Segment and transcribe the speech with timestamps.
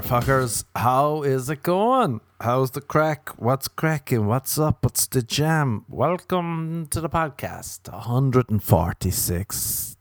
[0.00, 0.64] There, fuckers.
[0.74, 2.20] How is it going?
[2.40, 3.28] How's the crack?
[3.36, 4.26] What's cracking?
[4.26, 4.82] What's up?
[4.82, 5.84] What's the jam?
[5.88, 9.96] Welcome to the podcast 146.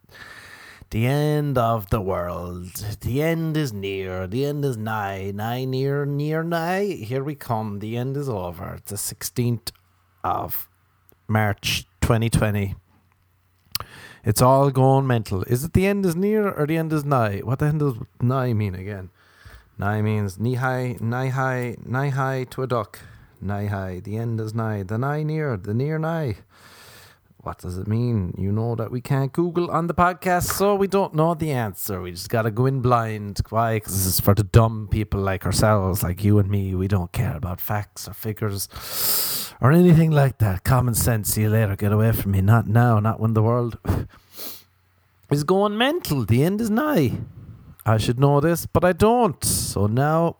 [0.91, 2.71] The end of the world.
[3.01, 4.25] The end is near.
[4.25, 5.31] The end is nigh.
[5.33, 6.85] Nigh, near, near, nigh.
[6.85, 7.79] Here we come.
[7.79, 8.75] The end is over.
[8.75, 9.71] It's the 16th
[10.23, 10.69] of
[11.27, 12.75] March 2020.
[14.23, 15.43] It's all going mental.
[15.43, 17.39] Is it the end is near or the end is nigh?
[17.39, 19.09] What the end does nigh mean again?
[19.79, 22.99] Nigh means high, nigh high to a duck.
[23.39, 24.01] Nigh high.
[24.01, 24.83] The end is nigh.
[24.83, 25.55] The nigh near.
[25.55, 26.35] The near nigh.
[27.37, 28.35] What does it mean?
[28.37, 32.01] You know that we can't Google on the podcast, so we don't know the answer.
[32.01, 33.39] We just gotta go in blind.
[33.47, 33.77] Why?
[33.77, 36.75] Because this is for the dumb people like ourselves, like you and me.
[36.75, 38.67] We don't care about facts or figures
[39.61, 40.65] or anything like that.
[40.65, 41.33] Common sense.
[41.35, 41.77] See you later.
[41.77, 42.41] Get away from me.
[42.41, 42.99] Not now.
[42.99, 43.77] Not when the world
[45.31, 46.25] is going mental.
[46.25, 47.19] The end is nigh.
[47.85, 49.43] I should know this, but I don't.
[49.43, 50.37] So now,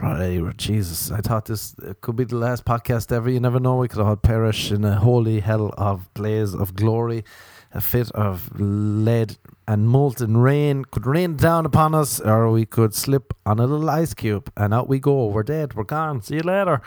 [0.00, 3.30] right, Jesus, I thought this could be the last podcast ever.
[3.30, 3.76] You never know.
[3.76, 7.24] We could all perish in a holy hell of blaze of glory.
[7.72, 12.94] A fit of lead and molten rain could rain down upon us, or we could
[12.94, 15.26] slip on a little ice cube, and out we go.
[15.26, 15.74] We're dead.
[15.74, 16.22] We're gone.
[16.22, 16.82] See you later.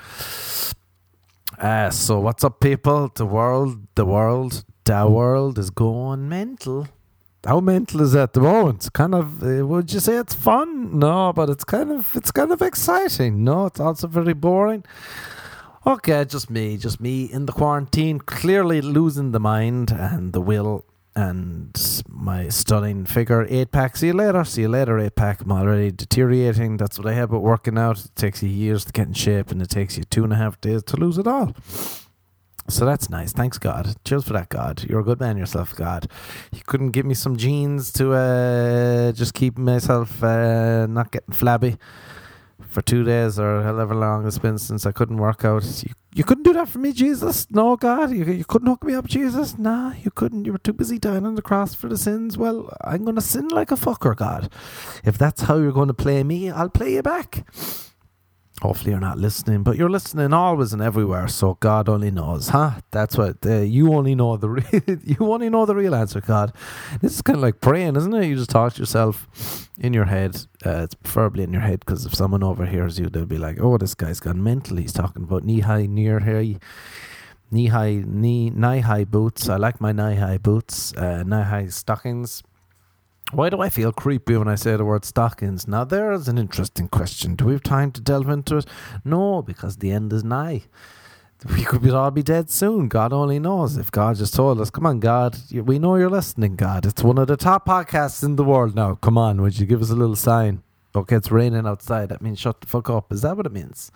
[1.59, 3.11] Uh, so what's up, people?
[3.13, 6.87] The world, the world, the world is going mental.
[7.47, 8.79] How mental is that at the moment?
[8.79, 9.41] It's Kind of.
[9.41, 10.99] Uh, would you say it's fun?
[10.99, 12.13] No, but it's kind of.
[12.13, 13.45] It's kind of exciting.
[13.45, 14.83] No, it's also very boring.
[15.85, 20.83] Okay, just me, just me in the quarantine, clearly losing the mind and the will
[21.15, 23.47] and my stunning figure.
[23.49, 23.95] Eight pack.
[23.95, 24.43] See you later.
[24.43, 24.99] See you later.
[24.99, 25.39] Eight pack.
[25.39, 26.75] I'm already deteriorating.
[26.75, 27.29] That's what I have.
[27.29, 30.03] But working out, it takes you years to get in shape, and it takes you
[30.03, 31.55] two and a half days to lose it all.
[32.69, 33.31] So that's nice.
[33.31, 33.95] Thanks, God.
[34.03, 34.83] Cheers for that, God.
[34.83, 36.11] You're a good man yourself, God.
[36.51, 41.77] You couldn't give me some jeans to uh, just keep myself uh, not getting flabby
[42.69, 45.63] for two days or however long it's been since I couldn't work out.
[45.83, 47.49] You, you couldn't do that for me, Jesus.
[47.49, 48.11] No, God.
[48.11, 49.57] You, you couldn't hook me up, Jesus.
[49.57, 50.43] Nah, you couldn't.
[50.43, 52.37] You were too busy dying on the cross for the sins.
[52.37, 54.51] Well, I'm going to sin like a fucker, God.
[55.05, 57.45] If that's how you're going to play me, I'll play you back.
[58.61, 61.27] Hopefully you're not listening, but you're listening always and everywhere.
[61.27, 62.81] So God only knows, huh?
[62.89, 66.51] That's what uh, you only know the re- you only know the real answer, God.
[66.99, 68.25] This is kind of like praying, isn't it?
[68.25, 70.37] You just talk to yourself in your head.
[70.65, 73.77] Uh, it's preferably in your head because if someone overhears you, they'll be like, "Oh,
[73.77, 74.77] this guy's gone mental.
[74.77, 76.57] He's talking about knee high, near high."
[77.49, 79.47] Knee high, knee, knee high boots.
[79.47, 82.43] I like my knee high boots, uh, knee high stockings.
[83.33, 85.67] Why do I feel creepy when I say the word stockings?
[85.67, 87.35] Now, there is an interesting question.
[87.35, 88.65] Do we have time to delve into it?
[89.03, 90.63] No, because the end is nigh.
[91.45, 92.87] We could all be dead soon.
[92.87, 93.77] God only knows.
[93.77, 96.85] If God just told us, come on, God, we know you're listening, God.
[96.85, 98.95] It's one of the top podcasts in the world now.
[98.95, 100.63] Come on, would you give us a little sign?
[100.95, 102.09] Okay, it's raining outside.
[102.09, 103.11] That means shut the fuck up.
[103.11, 103.91] Is that what it means?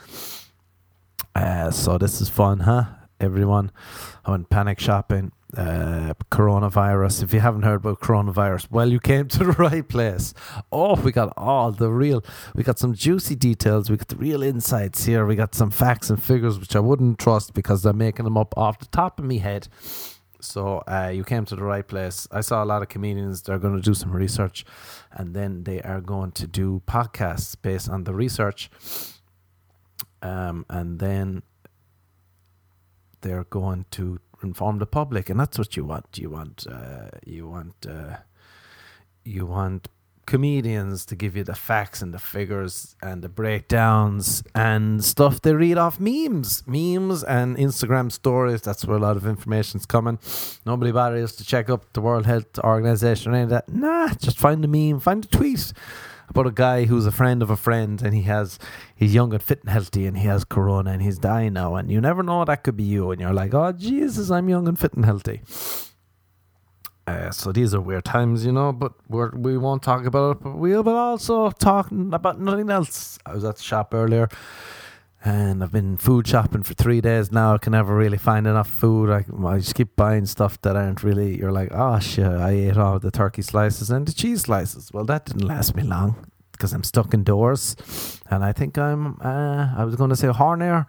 [1.33, 2.83] Uh, so this is fun, huh?
[3.19, 3.71] Everyone.
[4.23, 7.23] I went panic shopping uh, coronavirus.
[7.23, 10.33] If you haven't heard about coronavirus, well, you came to the right place.
[10.71, 12.23] Oh, we got all the real,
[12.55, 13.89] we got some juicy details.
[13.89, 15.25] We got the real insights here.
[15.25, 18.57] We got some facts and figures which I wouldn't trust because they're making them up
[18.57, 19.67] off the top of me head.
[20.41, 22.27] So uh, you came to the right place.
[22.31, 23.43] I saw a lot of comedians.
[23.43, 24.65] They're going to do some research,
[25.11, 28.69] and then they are going to do podcasts based on the research.
[30.23, 31.43] Um, and then
[33.21, 36.17] they're going to inform the public, and that's what you want.
[36.17, 38.17] You want uh, you want uh,
[39.23, 39.87] you want
[40.25, 45.53] comedians to give you the facts and the figures and the breakdowns and stuff they
[45.53, 48.61] read off memes, memes and Instagram stories.
[48.61, 50.19] That's where a lot of information's coming.
[50.65, 53.67] Nobody bothers to check up the World Health Organization or any of that.
[53.67, 55.73] Nah, just find the meme, find the tweet
[56.31, 58.57] about a guy who's a friend of a friend and he has
[58.95, 61.91] he's young and fit and healthy and he has corona and he's dying now and
[61.91, 64.79] you never know that could be you and you're like oh jesus i'm young and
[64.79, 65.41] fit and healthy.
[67.07, 70.43] Uh, so these are weird times you know but we're, we won't talk about it
[70.43, 73.19] but we'll be also talking about nothing else.
[73.25, 74.29] I was at the shop earlier
[75.23, 77.53] and I've been food shopping for three days now.
[77.53, 79.09] I can never really find enough food.
[79.09, 81.37] I, I just keep buying stuff that aren't really.
[81.37, 82.25] You're like, oh shit!
[82.25, 84.91] I ate all the turkey slices and the cheese slices.
[84.91, 87.75] Well, that didn't last me long because I'm stuck indoors,
[88.29, 89.19] and I think I'm.
[89.21, 90.87] Uh, I was going to say hornier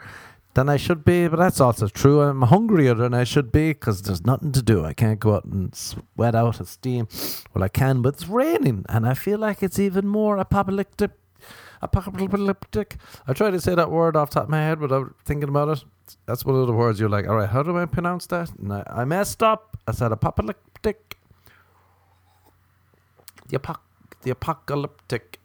[0.54, 2.20] than I should be, but that's also true.
[2.20, 4.84] I'm hungrier than I should be because there's nothing to do.
[4.84, 7.08] I can't go out and sweat out a steam.
[7.54, 11.12] Well, I can, but it's raining, and I feel like it's even more apocalyptic
[11.82, 12.96] apocalyptic.
[13.26, 15.84] I tried to say that word off top of my head without thinking about it.
[16.26, 18.50] That's one of the words you're like, all right, how do I pronounce that?
[18.58, 19.76] And I, I messed up.
[19.86, 21.18] I said apocalyptic.
[23.48, 23.80] The, apoc-
[24.22, 25.38] the apocalyptic.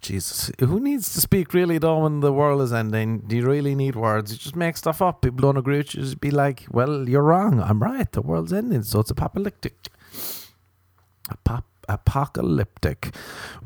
[0.00, 3.20] Jesus, who needs to speak really though when the world is ending?
[3.20, 4.32] Do you really need words?
[4.32, 5.22] You just make stuff up.
[5.22, 6.02] People don't agree with you.
[6.02, 7.58] Just be like, well, you're wrong.
[7.58, 8.10] I'm right.
[8.12, 9.88] The world's ending, so it's apocalyptic.
[11.30, 13.14] Apop- apocalyptic.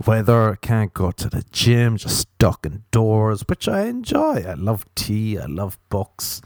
[0.06, 4.44] Weather, can't go to the gym, just stuck indoors, which I enjoy.
[4.46, 6.40] I love tea, I love books.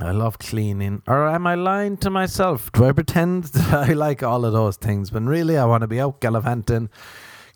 [0.00, 1.02] I love cleaning.
[1.08, 2.70] Or am I lying to myself?
[2.72, 5.12] Do I pretend that I like all of those things?
[5.12, 6.88] When really I want to be out gallivanting,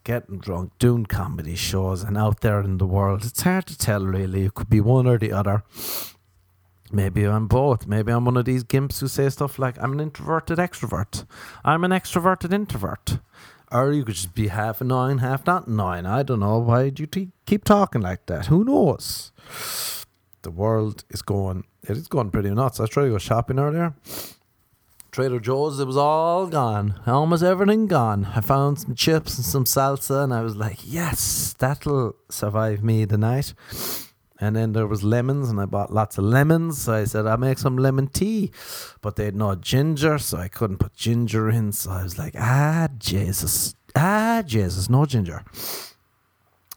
[0.05, 3.25] getting drunk, doing comedy shows, and out there in the world.
[3.25, 4.45] It's hard to tell, really.
[4.45, 5.63] It could be one or the other.
[6.93, 7.87] Maybe I'm both.
[7.87, 11.25] Maybe I'm one of these gimps who say stuff like, I'm an introverted extrovert.
[11.65, 13.19] I'm an extroverted introvert.
[13.71, 16.05] Or you could just be half annoying, half not annoying.
[16.05, 16.59] I don't know.
[16.59, 18.47] Why do you t- keep talking like that?
[18.47, 19.33] Who knows?
[20.43, 22.79] The world is going it is going pretty nuts.
[22.79, 23.95] I tried to go shopping earlier.
[25.11, 27.01] Trader Joe's, it was all gone.
[27.07, 28.27] Almost everything gone.
[28.35, 33.05] I found some chips and some salsa, and I was like, yes, that'll survive me
[33.05, 33.53] the night.
[34.43, 36.83] And then there was lemons, and I bought lots of lemons.
[36.83, 38.51] So I said, I'll make some lemon tea.
[39.01, 41.71] But they had no ginger, so I couldn't put ginger in.
[41.71, 43.77] So I was like, ah, Jesus.
[43.95, 45.45] Ah, Jesus, no ginger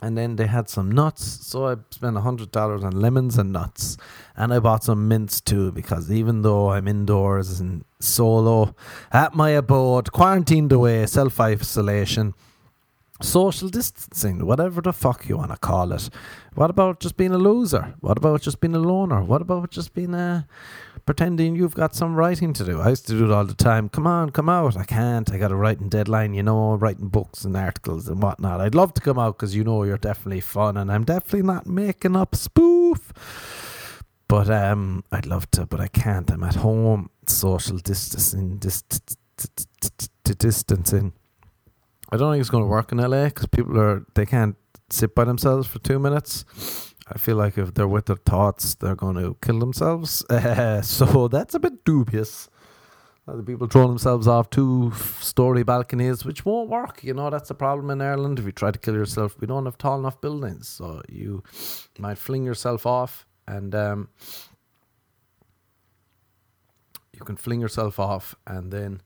[0.05, 1.47] and then they had some nuts.
[1.47, 3.97] So I spent a hundred dollars on lemons and nuts,
[4.35, 8.75] and I bought some mints too because even though I'm indoors and solo
[9.11, 12.35] at my abode, quarantined away, self isolation,
[13.21, 16.09] social distancing, whatever the fuck you want to call it.
[16.53, 17.95] What about just being a loser?
[18.01, 19.23] What about just being a loner?
[19.23, 20.47] What about just being a
[21.05, 22.81] pretending you've got some writing to do.
[22.81, 23.89] I used to do it all the time.
[23.89, 24.75] Come on, come out.
[24.75, 25.31] I can't.
[25.31, 28.59] I got a writing deadline, you know, writing books and articles and whatnot.
[28.59, 31.67] I'd love to come out because you know you're definitely fun and I'm definitely not
[31.67, 33.93] making up spoof.
[34.27, 36.31] But um, I'd love to, but I can't.
[36.31, 39.17] I'm at home, social distancing, dist-
[40.23, 41.13] distancing.
[42.11, 44.55] I don't think it's going to work in LA because people are they can't
[44.89, 46.45] sit by themselves for two minutes.
[47.07, 50.25] I feel like if they're with their thoughts, they're going to kill themselves.
[50.83, 52.49] So that's a bit dubious.
[53.27, 57.03] The people throw themselves off two story balconies, which won't work.
[57.03, 58.37] You know, that's the problem in Ireland.
[58.37, 60.67] If you try to kill yourself, we don't have tall enough buildings.
[60.67, 61.43] So you
[61.97, 64.09] might fling yourself off and um,
[67.13, 69.01] you can fling yourself off and then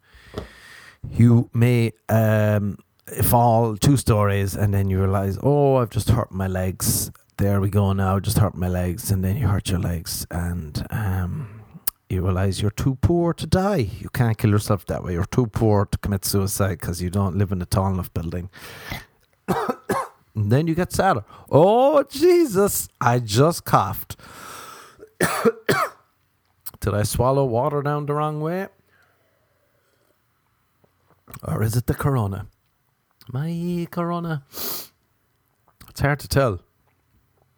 [1.09, 2.77] you may um,
[3.23, 7.69] fall two stories and then you realize, oh, I've just hurt my legs there we
[7.69, 11.61] go now, just hurt my legs, and then you hurt your legs, and um,
[12.09, 13.77] you realize you're too poor to die.
[13.77, 15.13] You can't kill yourself that way.
[15.13, 18.50] You're too poor to commit suicide because you don't live in a tall enough building.
[20.35, 21.23] then you get sadder.
[21.50, 24.17] Oh, Jesus, I just coughed.
[26.81, 28.67] Did I swallow water down the wrong way?
[31.47, 32.47] Or is it the corona?
[33.31, 34.43] My corona.
[34.49, 36.61] It's hard to tell.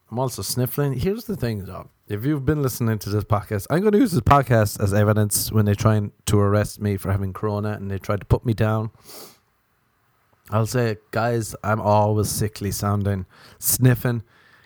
[0.09, 1.00] I'm also sniffling.
[1.00, 1.89] Here's the thing, though.
[2.09, 5.50] If you've been listening to this podcast, I'm going to use this podcast as evidence
[5.50, 8.53] when they try to arrest me for having corona and they try to put me
[8.53, 8.91] down.
[10.50, 13.25] I'll say, guys, I'm always sickly sounding,
[13.57, 14.24] sniffing,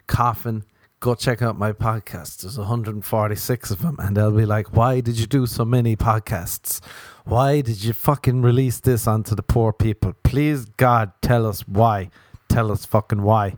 [0.08, 0.66] coughing.
[1.02, 2.42] Go check out my podcast.
[2.42, 6.82] There's 146 of them, and they'll be like, "Why did you do so many podcasts?
[7.26, 10.14] Why did you fucking release this onto the poor people?
[10.24, 12.10] Please, God, tell us why.
[12.48, 13.58] Tell us fucking why."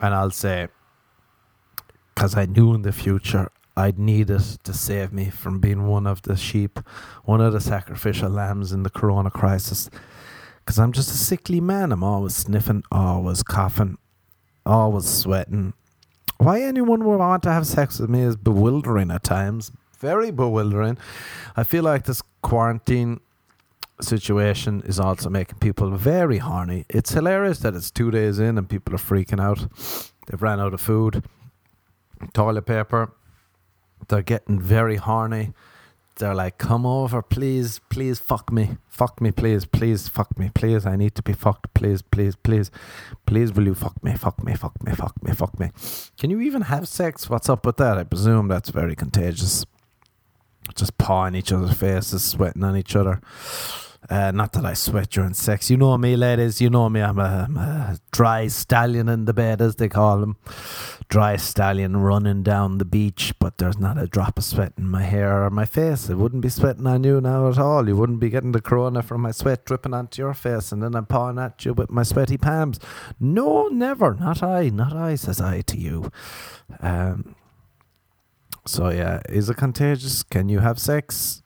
[0.00, 0.68] And I'll say,
[2.14, 6.06] because I knew in the future I'd need it to save me from being one
[6.06, 6.78] of the sheep,
[7.24, 9.90] one of the sacrificial lambs in the corona crisis.
[10.58, 11.90] Because I'm just a sickly man.
[11.90, 13.98] I'm always sniffing, always coughing,
[14.64, 15.72] always sweating.
[16.38, 19.72] Why anyone would want to have sex with me is bewildering at times.
[19.98, 20.98] Very bewildering.
[21.56, 23.20] I feel like this quarantine
[24.00, 26.84] situation is also making people very horny.
[26.88, 29.66] It's hilarious that it's two days in and people are freaking out.
[30.26, 31.24] They've ran out of food
[32.32, 33.12] toilet paper.
[34.08, 35.52] They're getting very horny.
[36.16, 38.76] They're like, come over, please, please fuck me.
[38.88, 40.84] Fuck me, please, please, fuck me, please.
[40.84, 42.70] I need to be fucked, please, please, please.
[43.24, 45.70] Please, will you fuck me, fuck me, fuck me, fuck me, fuck me.
[46.18, 47.30] Can you even have sex?
[47.30, 47.96] What's up with that?
[47.96, 49.64] I presume that's very contagious.
[50.74, 53.20] Just pawing each other's faces, sweating on each other.
[54.10, 55.70] Uh, not that I sweat during sex.
[55.70, 56.60] You know me, ladies.
[56.60, 57.00] You know me.
[57.00, 60.36] I'm a, I'm a, dry stallion in the bed, as they call them.
[61.08, 65.02] Dry stallion running down the beach, but there's not a drop of sweat in my
[65.02, 66.08] hair or my face.
[66.08, 67.88] It wouldn't be sweating on you now at all.
[67.88, 70.96] You wouldn't be getting the corona from my sweat dripping onto your face, and then
[70.96, 72.80] I'm pawing at you with my sweaty palms.
[73.20, 74.14] No, never.
[74.14, 74.70] Not I.
[74.70, 76.10] Not I, says I to you.
[76.80, 77.36] Um,
[78.66, 80.22] so, yeah, is it contagious?
[80.22, 81.42] Can you have sex?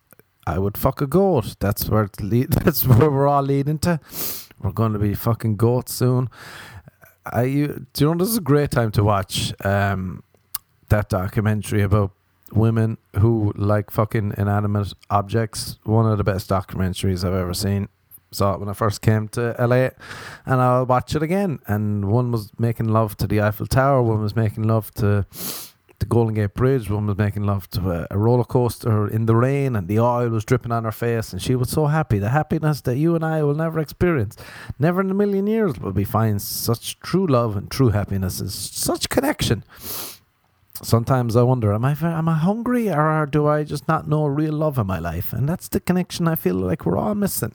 [0.47, 1.57] I would fuck a goat.
[1.59, 4.01] That's where le- that's where we're all leading to.
[4.61, 6.29] We're going to be fucking goats soon.
[7.25, 10.23] I you, do you know this is a great time to watch um,
[10.89, 12.13] that documentary about
[12.53, 15.79] women who like fucking inanimate objects.
[15.85, 17.89] One of the best documentaries I've ever seen.
[18.33, 19.91] Saw it when I first came to LA,
[20.45, 21.61] and I'll watch it again.
[21.67, 24.03] And one was making love to the Eiffel Tower.
[24.03, 25.27] One was making love to
[25.99, 26.91] the Golden Gate Bridge.
[26.91, 30.29] One was making love to a, a, roller coaster in the rain, and the oil
[30.29, 32.19] was dripping on her face, and she was so happy.
[32.19, 34.37] The happiness that you and I will never experience,
[34.79, 38.51] never in a million years will we find such true love and true happiness, and
[38.51, 39.65] such connection
[40.83, 44.55] sometimes I wonder, am I am I hungry or do I just not know real
[44.55, 45.33] love in my life?
[45.33, 47.55] And that's the connection I feel like we're all missing.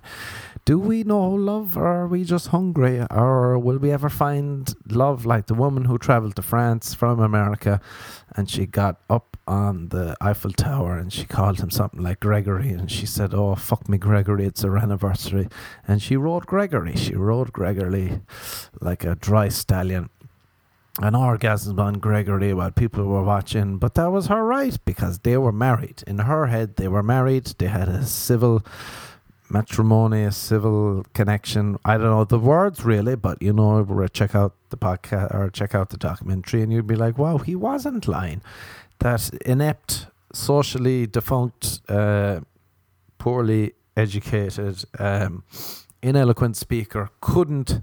[0.63, 3.05] Do we know love or are we just hungry?
[3.09, 7.81] Or will we ever find love like the woman who traveled to France from America
[8.35, 12.69] and she got up on the Eiffel Tower and she called him something like Gregory
[12.69, 15.47] and she said, Oh, fuck me, Gregory, it's our anniversary.
[15.87, 16.95] And she wrote Gregory.
[16.95, 18.21] She wrote Gregory
[18.79, 20.09] like a dry stallion
[20.99, 25.37] an orgasm on Gregory while people were watching, but that was her right because they
[25.37, 26.03] were married.
[26.05, 27.45] In her head, they were married.
[27.57, 28.63] They had a civil
[29.49, 31.77] matrimony, a civil connection.
[31.85, 35.75] I don't know the words really, but you know, check out the podcast or check
[35.75, 38.41] out the documentary, and you'd be like, "Wow, he wasn't lying."
[38.99, 42.41] That inept, socially defunct, uh,
[43.17, 45.43] poorly educated, um,
[46.01, 47.81] ineloquent speaker couldn't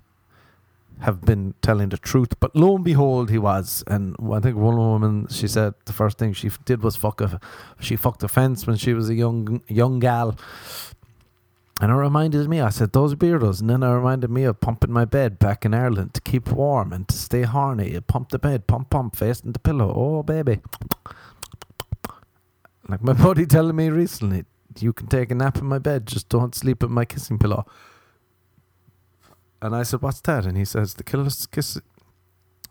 [1.00, 2.38] have been telling the truth.
[2.40, 3.84] But lo and behold, he was.
[3.86, 7.40] And I think one woman, she said the first thing she did was fuck a,
[7.80, 10.36] she fucked a fence when she was a young young gal.
[11.80, 13.60] And it reminded me, I said, those beardos.
[13.60, 16.92] And then it reminded me of pumping my bed back in Ireland to keep warm
[16.92, 17.92] and to stay horny.
[17.92, 19.92] You pump the bed, pump, pump, facing the pillow.
[19.94, 20.60] Oh, baby.
[22.88, 24.44] Like my buddy telling me recently,
[24.80, 27.64] you can take a nap in my bed, just don't sleep in my kissing pillow.
[29.60, 30.46] And I said, What's that?
[30.46, 31.78] And he says, The killer's kiss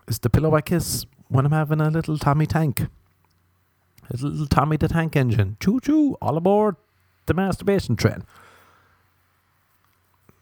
[0.08, 2.82] is the pillow I kiss when I'm having a little Tommy tank.
[4.10, 5.58] A little Tommy the Tank engine.
[5.60, 6.78] Choo choo, all aboard
[7.26, 8.24] the masturbation train.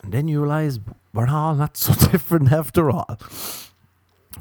[0.04, 0.80] And then you realize
[1.14, 3.18] we're all not so different after all.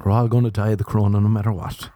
[0.05, 1.91] We're all going to die of the corona no matter what.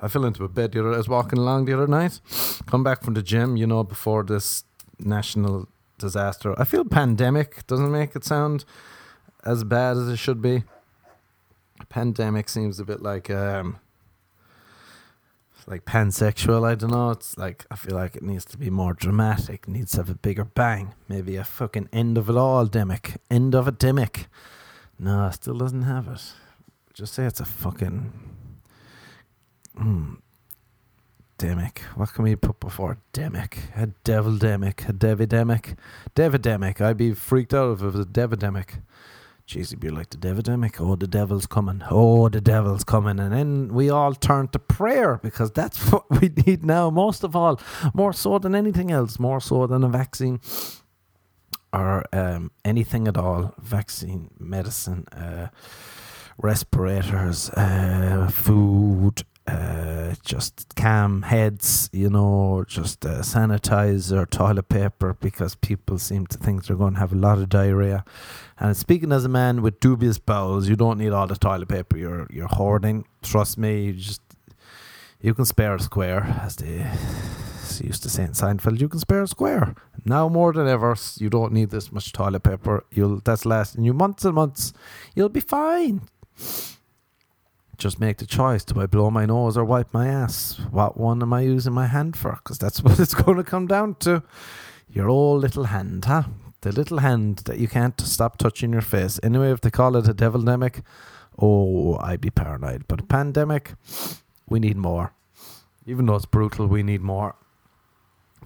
[0.00, 2.20] I fell into a bed the other I was walking along the other night,
[2.66, 4.64] come back from the gym, you know, before this
[4.98, 6.54] national disaster.
[6.60, 8.66] I feel pandemic doesn't make it sound
[9.44, 10.64] as bad as it should be.
[11.88, 13.78] Pandemic seems a bit like um
[15.66, 16.66] like pansexual.
[16.66, 17.10] I don't know.
[17.10, 19.64] It's like I feel like it needs to be more dramatic.
[19.66, 20.94] It needs to have a bigger bang.
[21.08, 23.16] Maybe a fucking end of it all demic.
[23.30, 24.26] End of a demic.
[24.98, 26.32] No, still doesn't have it.
[26.92, 28.12] Just say it's a fucking
[29.76, 30.14] hmm,
[31.38, 31.78] demic.
[31.96, 33.58] What can we put before demic?
[33.74, 34.88] A devil demic.
[34.88, 35.76] A devidemic.
[36.14, 36.80] Devidemic.
[36.80, 38.80] I'd be freaked out if it was a devidemic.
[39.46, 40.80] Jeez, it'd be like the Devidemic.
[40.80, 41.82] Oh, the devil's coming.
[41.90, 43.20] Oh, the devil's coming.
[43.20, 47.36] And then we all turn to prayer because that's what we need now, most of
[47.36, 47.60] all,
[47.92, 50.40] more so than anything else, more so than a vaccine
[51.74, 53.54] or um, anything at all.
[53.58, 55.48] Vaccine, medicine, uh,
[56.38, 65.54] respirators, uh, food, uh, just cam heads, you know, just uh, sanitizer, toilet paper, because
[65.54, 68.04] people seem to think they're going to have a lot of diarrhea.
[68.58, 71.98] And speaking as a man with dubious bowels, you don't need all the toilet paper
[71.98, 73.04] you're you're hoarding.
[73.22, 74.22] Trust me, you just
[75.20, 76.86] you can spare a square, as they
[77.82, 78.80] used to say in Seinfeld.
[78.80, 79.74] You can spare a square
[80.04, 80.96] now more than ever.
[81.18, 82.84] You don't need this much toilet paper.
[82.90, 84.72] You'll that's lasting you months and months.
[85.14, 86.02] You'll be fine
[87.78, 90.60] just make the choice do I blow my nose or wipe my ass?
[90.70, 92.32] What one am I using my hand for?
[92.42, 94.22] Because that's what it's going to come down to.
[94.88, 96.24] Your old little hand, huh?
[96.60, 99.18] The little hand that you can't stop touching your face.
[99.22, 100.82] Anyway, if they call it a devilemic,
[101.38, 102.86] oh, I'd be paranoid.
[102.88, 103.74] But a pandemic,
[104.48, 105.12] we need more.
[105.86, 107.34] Even though it's brutal, we need more.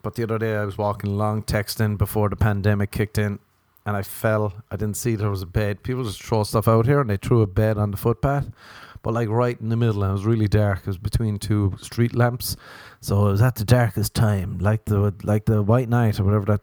[0.03, 3.39] But the other day I was walking along texting before the pandemic kicked in
[3.85, 4.53] and I fell.
[4.71, 5.83] I didn't see there was a bed.
[5.83, 8.49] People just throw stuff out here and they threw a bed on the footpath
[9.03, 10.81] but like right in the middle, and it was really dark.
[10.81, 12.57] It was between two street lamps,
[13.01, 16.47] so it was at the darkest time, like the like the White Night or whatever
[16.47, 16.61] that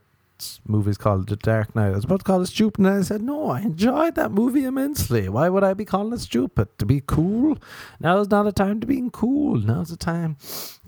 [0.67, 1.87] movie's called, The Dark Knight.
[1.87, 4.65] I was about to call it stupid, and I said, no, I enjoyed that movie
[4.65, 5.29] immensely.
[5.29, 6.77] Why would I be calling it stupid?
[6.77, 7.57] To be cool?
[8.01, 9.57] Now is not a time to be cool.
[9.57, 10.35] Now's the time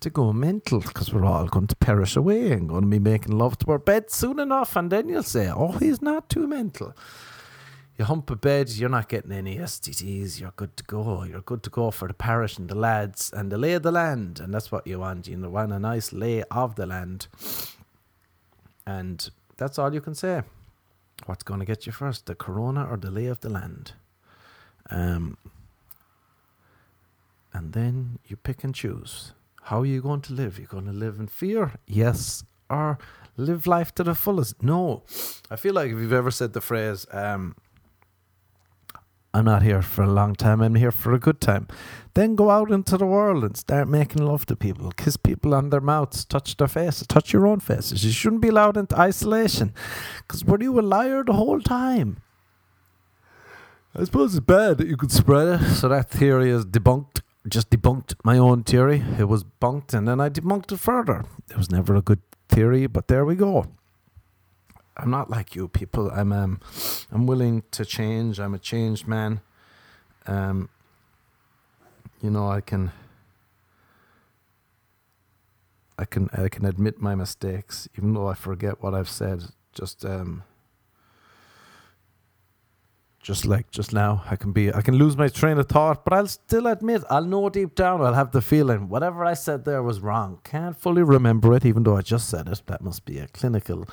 [0.02, 3.38] to go mental, because we're all going to perish away and going to be making
[3.38, 6.94] love to our bed soon enough, and then you'll say, oh, he's not too mental
[7.98, 11.24] you hump a bed, you're not getting any STDs, you're good to go.
[11.24, 13.92] You're good to go for the parish and the lads and the lay of the
[13.92, 14.40] land.
[14.40, 15.28] And that's what you want.
[15.28, 17.28] You want a nice lay of the land.
[18.86, 19.28] And
[19.58, 20.44] that's all you can say.
[21.26, 23.94] What's going to get you first, the corona or the lay of the land?
[24.92, 25.38] Um,
[27.52, 29.34] and then you pick and choose.
[29.64, 30.60] How are you going to live?
[30.60, 31.74] You're going to live in fear?
[31.88, 32.44] Yes.
[32.70, 33.00] Or
[33.36, 34.62] live life to the fullest?
[34.62, 35.04] No.
[35.50, 37.56] I feel like if you've ever said the phrase, um,
[39.38, 41.68] I'm not here for a long time, I'm here for a good time.
[42.16, 45.70] Then go out into the world and start making love to people, kiss people on
[45.70, 48.04] their mouths, touch their faces, touch your own faces.
[48.04, 49.76] You shouldn't be allowed into isolation.
[50.24, 52.18] Because were you a liar the whole time?
[53.94, 55.76] I suppose it's bad that you could spread it.
[55.76, 57.22] So that theory is debunked.
[57.48, 59.04] Just debunked my own theory.
[59.20, 61.26] It was bunked and then I debunked it further.
[61.52, 63.68] It was never a good theory, but there we go.
[64.98, 66.10] I'm not like you people.
[66.10, 66.60] I'm um,
[67.12, 68.40] I'm willing to change.
[68.40, 69.42] I'm a changed man.
[70.26, 70.70] Um,
[72.22, 72.92] you know, I can
[75.98, 79.44] I can I can admit my mistakes, even though I forget what I've said.
[79.74, 80.44] Just um,
[83.28, 86.14] just like just now, I can be I can lose my train of thought, but
[86.14, 89.84] I'll still admit I'll know deep down I'll have the feeling whatever I said there
[89.84, 90.40] was wrong.
[90.46, 92.62] Can't fully remember it, even though I just said it.
[92.68, 93.86] That must be a clinical.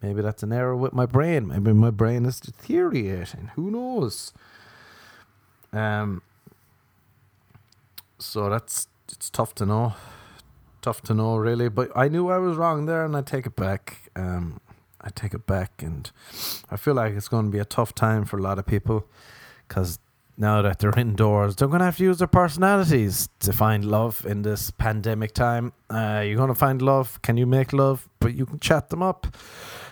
[0.00, 1.48] Maybe that's an error with my brain.
[1.48, 3.50] Maybe my brain is deteriorating.
[3.56, 4.32] Who knows?
[5.72, 6.22] Um.
[8.20, 9.94] So that's it's tough to know,
[10.80, 11.68] tough to know really.
[11.68, 14.12] But I knew I was wrong there, and I take it back.
[14.14, 14.60] Um,
[15.06, 16.10] I take it back, and
[16.68, 19.08] I feel like it's going to be a tough time for a lot of people
[19.68, 20.00] because
[20.36, 24.26] now that they're indoors, they're going to have to use their personalities to find love
[24.26, 25.72] in this pandemic time.
[25.88, 27.22] Uh, you're going to find love.
[27.22, 28.08] Can you make love?
[28.18, 29.28] But you can chat them up.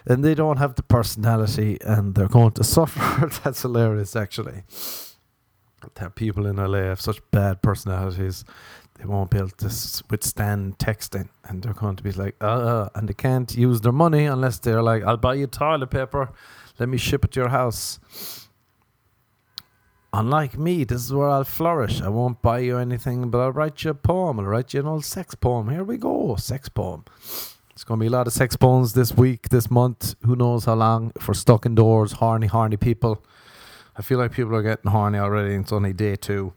[0.04, 3.30] And they don't have the personality and they're going to suffer.
[3.42, 4.64] That's hilarious, actually.
[5.94, 8.44] That people in LA have such bad personalities
[8.98, 9.71] they won't be able to
[10.10, 13.92] withstand texting and they're going to be like uh, uh and they can't use their
[13.92, 16.30] money unless they're like i'll buy you toilet paper.
[16.78, 18.00] Let me ship it to your house.
[20.12, 22.00] Unlike me this is where i'll flourish.
[22.00, 24.38] I won't buy you anything but i'll write you a poem.
[24.38, 25.71] I'll write you an old sex poem.
[25.71, 27.04] Here we go sex poem.
[27.71, 30.14] It's going to be a lot of sex poems this week this month.
[30.25, 33.25] Who knows how long we're stuck indoors horny horny people.
[33.97, 36.52] I feel like people are getting horny already it's only day two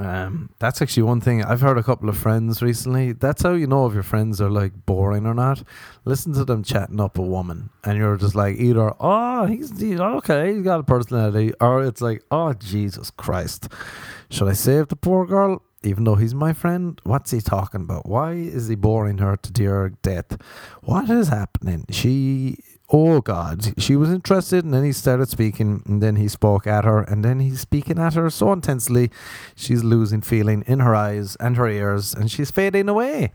[0.00, 3.12] um, that's actually one thing I've heard a couple of friends recently.
[3.12, 5.62] That's how you know if your friends are like boring or not.
[6.04, 10.54] Listen to them chatting up a woman, and you're just like either oh he's, okay
[10.54, 13.68] he's got a personality, or it's like oh Jesus Christ,
[14.30, 15.62] should I save the poor girl?
[15.82, 18.06] Even though he's my friend, what's he talking about?
[18.06, 20.36] Why is he boring her to dear death?
[20.82, 21.86] What is happening?
[21.90, 22.58] She
[22.92, 26.84] oh God, she was interested, and then he started speaking, and then he spoke at
[26.84, 29.10] her, and then he's speaking at her so intensely,
[29.54, 33.32] she's losing feeling in her eyes and her ears, and she's fading away.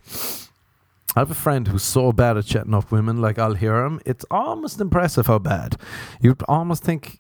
[1.16, 4.02] I have a friend who's so bad at chatting up women, like I'll hear him.
[4.06, 5.78] It's almost impressive how bad.
[6.20, 7.20] You'd almost think,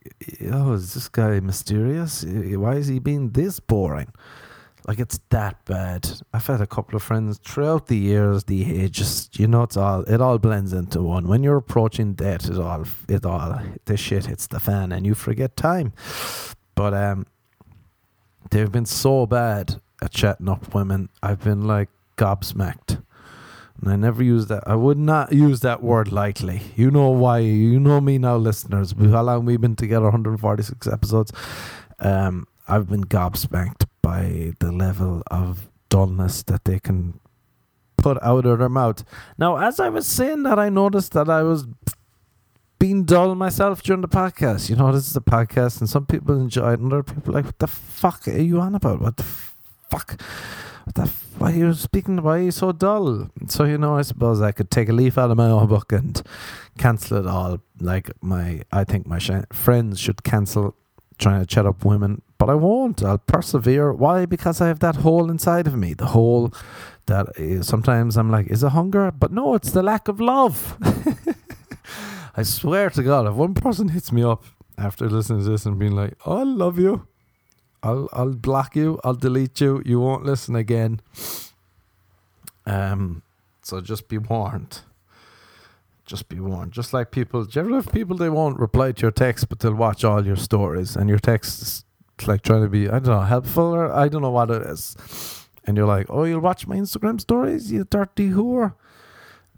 [0.52, 2.26] oh, is this guy mysterious?
[2.26, 4.12] Why is he being this boring?
[4.88, 6.08] Like it's that bad.
[6.32, 9.30] I've had a couple of friends throughout the years, the ages.
[9.34, 11.28] You know, it's all it all blends into one.
[11.28, 15.15] When you're approaching death, it all it all the shit hits the fan, and you
[15.15, 15.93] forget time.
[16.76, 17.26] But um,
[18.52, 21.10] they've been so bad at chatting up women.
[21.24, 23.02] I've been like gobsmacked.
[23.82, 24.63] And I never use that.
[24.65, 26.62] I would not use that word lightly.
[26.76, 27.39] You know why.
[27.39, 28.93] You know me now, listeners.
[28.98, 30.06] How long we've been together?
[30.06, 31.34] 146 episodes.
[32.00, 37.19] Um, I've been gobsmacked by the level of dullness that they can
[37.97, 39.04] put out of their mouth.
[39.38, 41.65] Now, as I was saying that, I noticed that I was
[42.80, 44.69] being dull myself during the podcast.
[44.69, 47.45] You know, this is a podcast, and some people enjoy it, and other people like,
[47.45, 48.99] "What the fuck are you on about?
[49.01, 50.21] What the fuck?
[50.84, 51.04] What the?
[51.04, 52.21] F- why are you speaking?
[52.21, 55.17] Why are you so dull?" So you know, I suppose I could take a leaf
[55.17, 56.21] out of my own book and
[56.78, 57.60] cancel it all.
[57.80, 60.75] Like my, I think my sh- friends should cancel
[61.17, 63.01] trying to chat up women but I won't.
[63.01, 63.91] I'll persevere.
[63.91, 64.27] Why?
[64.27, 65.95] Because I have that hole inside of me.
[65.95, 66.53] The hole
[67.08, 69.10] that is, sometimes I'm like, is it hunger?
[69.12, 70.77] But no, it's the lack of love.
[72.38, 74.43] I swear to God, if one person hits me up
[74.77, 77.08] after listening to this and being like, oh, I love you,
[77.81, 80.99] I'll I'll block you, I'll delete you, you won't listen again.
[82.67, 83.23] Um,
[83.63, 84.81] so just be warned.
[86.05, 86.73] Just be warned.
[86.73, 89.58] Just like people, do you ever have people they won't reply to your text, but
[89.58, 91.86] they'll watch all your stories, and your texts
[92.25, 95.47] like trying to be I don't know helpful or I don't know what it is.
[95.65, 98.75] And you're like, oh, you'll watch my Instagram stories, you dirty whore,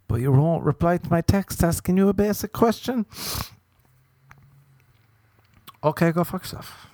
[0.08, 3.06] but you won't reply to my text asking you a basic question.
[5.84, 6.88] Okay, go fuck yourself.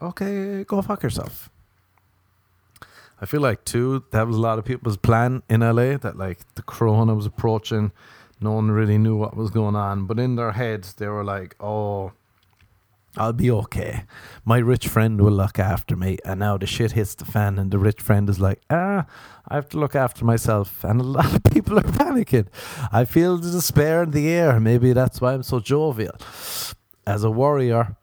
[0.00, 1.50] Okay, go fuck yourself.
[3.20, 6.40] I feel like too that was a lot of people's plan in LA that like
[6.56, 7.92] the corona was approaching,
[8.40, 11.54] no one really knew what was going on, but in their heads they were like,
[11.60, 12.12] oh
[13.16, 14.04] I'll be okay.
[14.44, 16.18] My rich friend will look after me.
[16.24, 19.06] And now the shit hits the fan, and the rich friend is like, ah,
[19.48, 20.84] I have to look after myself.
[20.84, 22.48] And a lot of people are panicking.
[22.92, 24.60] I feel the despair in the air.
[24.60, 26.16] Maybe that's why I'm so jovial.
[27.06, 27.96] As a warrior,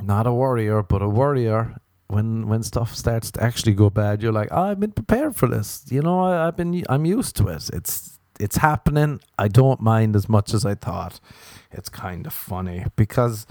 [0.00, 4.32] not a warrior, but a warrior, when when stuff starts to actually go bad, you're
[4.32, 5.84] like, oh, I've been prepared for this.
[5.90, 7.68] You know, I, I've been, I'm used to it.
[7.72, 9.20] It's it's happening.
[9.38, 11.20] I don't mind as much as I thought.
[11.72, 13.46] It's kind of funny because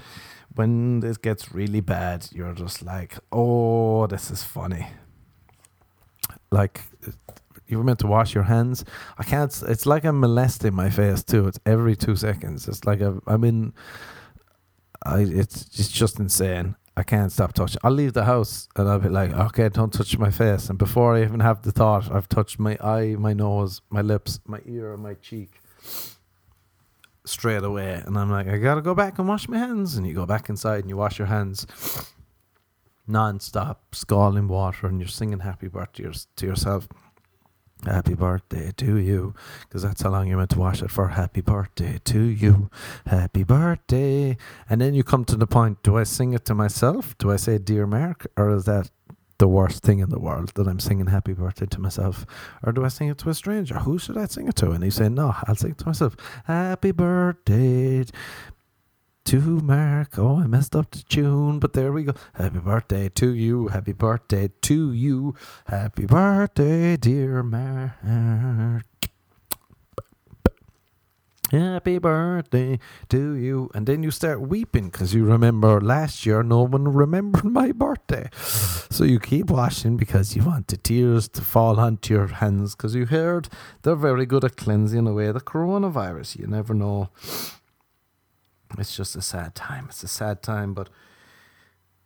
[0.55, 4.87] when this gets really bad, you're just like, oh, this is funny.
[6.51, 6.81] Like,
[7.67, 8.85] you were meant to wash your hands.
[9.17, 9.63] I can't.
[9.67, 11.47] It's like I'm molesting my face too.
[11.47, 12.67] It's every two seconds.
[12.67, 13.73] It's like i am in.
[15.05, 15.19] I.
[15.21, 16.75] It's it's just insane.
[16.97, 17.79] I can't stop touching.
[17.83, 20.69] I'll leave the house and I'll be like, okay, don't touch my face.
[20.69, 24.39] And before I even have the thought, I've touched my eye, my nose, my lips,
[24.45, 25.59] my ear, my cheek
[27.25, 28.01] straight away.
[28.05, 29.95] And I'm like, I gotta go back and wash my hands.
[29.95, 31.65] And you go back inside and you wash your hands
[33.07, 36.87] non stop, scalding water, and you're singing happy birthday to yourself.
[37.85, 41.09] Happy birthday to you, because that's how long you're meant to wash it for.
[41.09, 42.69] Happy birthday to you,
[43.05, 44.37] happy birthday.
[44.69, 47.17] And then you come to the point do I sing it to myself?
[47.17, 48.25] Do I say, Dear Mark?
[48.37, 48.89] Or is that
[49.37, 52.25] the worst thing in the world that I'm singing happy birthday to myself?
[52.63, 53.75] Or do I sing it to a stranger?
[53.79, 54.71] Who should I sing it to?
[54.71, 56.15] And he's saying, No, I'll sing it to myself.
[56.45, 58.05] Happy birthday
[59.25, 60.19] to Mark.
[60.19, 62.13] Oh, I messed up the tune, but there we go.
[62.35, 63.67] Happy birthday to you.
[63.69, 65.35] Happy birthday to you.
[65.65, 68.94] Happy birthday, dear Mark.
[71.51, 72.79] Happy birthday
[73.09, 73.69] to you.
[73.75, 78.29] And then you start weeping because you remember last year no one remembered my birthday.
[78.33, 82.95] So you keep washing because you want the tears to fall onto your hands because
[82.95, 83.47] you heard
[83.83, 86.39] they're very good at cleansing away the coronavirus.
[86.39, 87.09] You never know.
[88.79, 89.85] It's just a sad time.
[89.89, 90.89] It's a sad time, but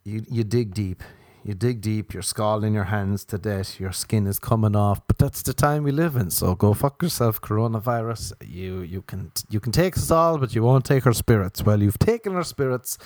[0.04, 1.02] you, you dig deep
[1.50, 5.18] you dig deep, you're scalding your hands to death, your skin is coming off, but
[5.18, 6.30] that's the time we live in.
[6.30, 8.34] So go fuck yourself, coronavirus.
[8.46, 11.64] You you can you can take us all, but you won't take our spirits.
[11.64, 13.00] Well, you've taken our spirits,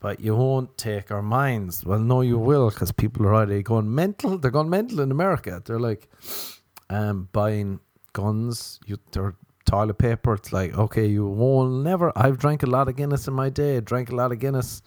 [0.00, 1.84] but you won't take our minds.
[1.84, 4.38] Well, no, you will, because people are already going mental.
[4.38, 5.62] They're going mental in America.
[5.64, 6.08] They're like
[6.90, 7.78] um, buying
[8.12, 8.80] guns.
[8.86, 10.34] You they're toilet paper.
[10.34, 12.10] It's like okay, you won't never.
[12.16, 13.78] I've drank a lot of Guinness in my day.
[13.78, 14.82] Drank a lot of Guinness.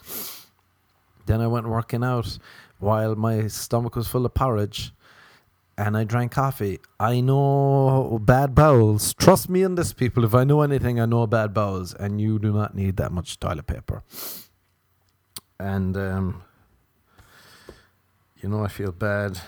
[1.26, 2.40] Then I went working out
[2.80, 4.94] while my stomach was full of porridge
[5.78, 6.80] and I drank coffee.
[7.00, 9.14] I know bad bowels.
[9.14, 10.26] Trust me on this, people.
[10.26, 13.40] If I know anything, I know bad bowels, and you do not need that much
[13.40, 14.04] toilet paper.
[15.60, 16.44] And um,
[18.42, 19.40] you know, I feel bad.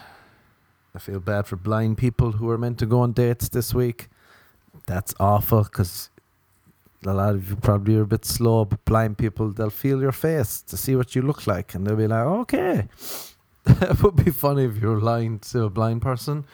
[0.93, 4.09] I feel bad for blind people who are meant to go on dates this week.
[4.85, 6.09] That's awful because
[7.05, 10.11] a lot of you probably are a bit slow, but blind people, they'll feel your
[10.11, 12.87] face to see what you look like, and they'll be like, okay.
[13.63, 16.45] that would be funny if you're lying to a blind person.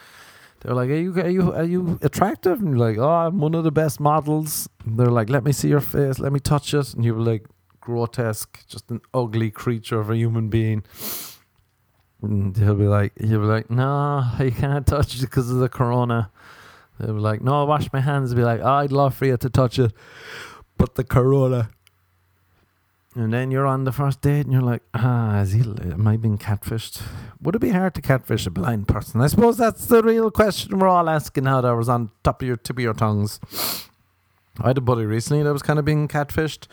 [0.60, 2.60] They're like, are you, are you, are you attractive?
[2.60, 4.68] And you're like, oh, I'm one of the best models.
[4.84, 6.94] And they're like, let me see your face, let me touch it.
[6.94, 7.46] And you're like,
[7.80, 10.84] grotesque, just an ugly creature of a human being.
[12.22, 15.68] And he'll be like, he'll be like, no, you can't touch it because of the
[15.68, 16.30] corona.
[16.98, 18.34] They were like, no, I wash my hands.
[18.34, 19.92] Be like, oh, I'd love for you to touch it,
[20.78, 21.70] but the corona.
[23.14, 26.18] And then you're on the first date and you're like, ah, is he, am I
[26.18, 27.00] being catfished?
[27.40, 29.22] Would it be hard to catfish a blind person?
[29.22, 32.48] I suppose that's the real question we're all asking now that was on top of
[32.48, 33.40] your tip of your tongues.
[34.60, 36.66] I had a buddy recently that was kind of being catfished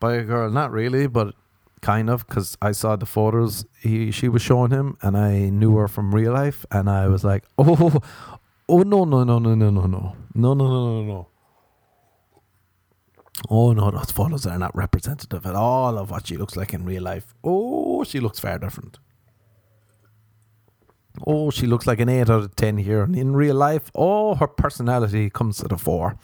[0.00, 0.50] by a girl.
[0.50, 1.34] Not really, but
[1.82, 5.76] kind of, because I saw the photos he she was showing him and I knew
[5.76, 6.64] her from real life.
[6.70, 8.00] And I was like, oh,
[8.68, 11.28] Oh no no no no no no no no no no no no.
[13.50, 16.84] Oh no, those photos are not representative at all of what she looks like in
[16.84, 17.34] real life.
[17.42, 18.98] Oh, she looks far different.
[21.26, 23.02] Oh, she looks like an 8 out of 10 here.
[23.02, 26.16] And in real life, oh, her personality comes to the fore.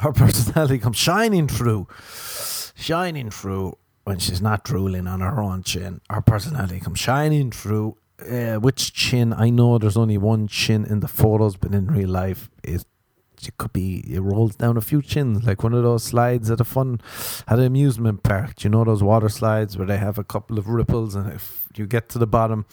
[0.00, 1.86] Her personality comes shining through.
[2.74, 6.00] Shining through when she's not drooling on her own chin.
[6.10, 9.32] Her personality comes shining through uh, which chin?
[9.32, 12.84] I know there's only one chin in the photos, but in real life, it
[13.40, 16.60] it could be it rolls down a few chins, like one of those slides at
[16.60, 17.00] a fun
[17.46, 18.56] at an amusement park.
[18.56, 21.68] Do you know those water slides where they have a couple of ripples, and if
[21.76, 22.66] you get to the bottom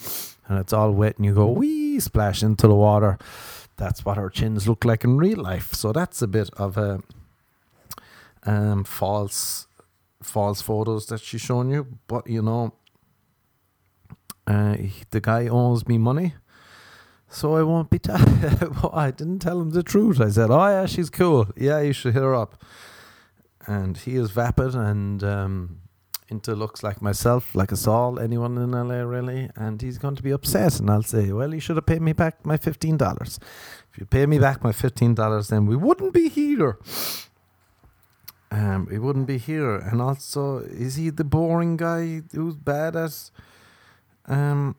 [0.47, 3.17] and it's all wet, and you go wee splash into the water.
[3.77, 5.73] That's what our chins look like in real life.
[5.73, 7.01] So that's a bit of a
[8.45, 9.67] um, false
[10.21, 11.87] false photos that she's showing you.
[12.07, 12.73] But you know,
[14.47, 14.77] uh,
[15.11, 16.35] the guy owes me money,
[17.29, 17.99] so I won't be.
[17.99, 20.21] T- well, I didn't tell him the truth.
[20.21, 21.47] I said, "Oh yeah, she's cool.
[21.55, 22.63] Yeah, you should hit her up."
[23.67, 25.79] And he is vapid, and um,
[26.27, 30.23] into looks like myself, like us all, anyone in LA really, and he's going to
[30.23, 30.79] be upset.
[30.79, 33.39] And I'll say, well, you should have paid me back my fifteen dollars.
[33.91, 36.77] If you pay me back my fifteen dollars, then we wouldn't be here.
[38.51, 39.75] Um, we wouldn't be here.
[39.75, 43.31] And also, is he the boring guy who's bad at
[44.27, 44.75] um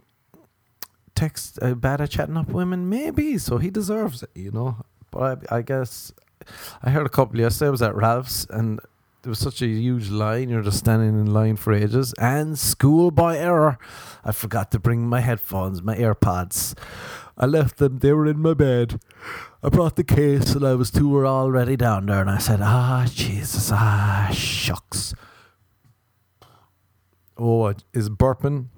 [1.15, 2.89] text, uh, bad at chatting up women?
[2.89, 3.39] Maybe.
[3.39, 4.85] So he deserves it, you know.
[5.11, 6.13] But I, I guess
[6.83, 7.69] I heard a couple yesterday.
[7.69, 8.81] I was at Ralph's and
[9.23, 10.51] there was such a huge line.
[10.51, 12.15] You're just standing in line for ages.
[12.19, 13.77] And school by error,
[14.25, 16.79] I forgot to bring my headphones, my AirPods.
[17.37, 17.99] I left them.
[17.99, 19.01] They were in my bed.
[19.63, 22.21] I brought the case, and I was two were already down there.
[22.21, 25.13] And I said, "Ah, Jesus, ah, shucks."
[27.37, 28.69] Oh, is burping?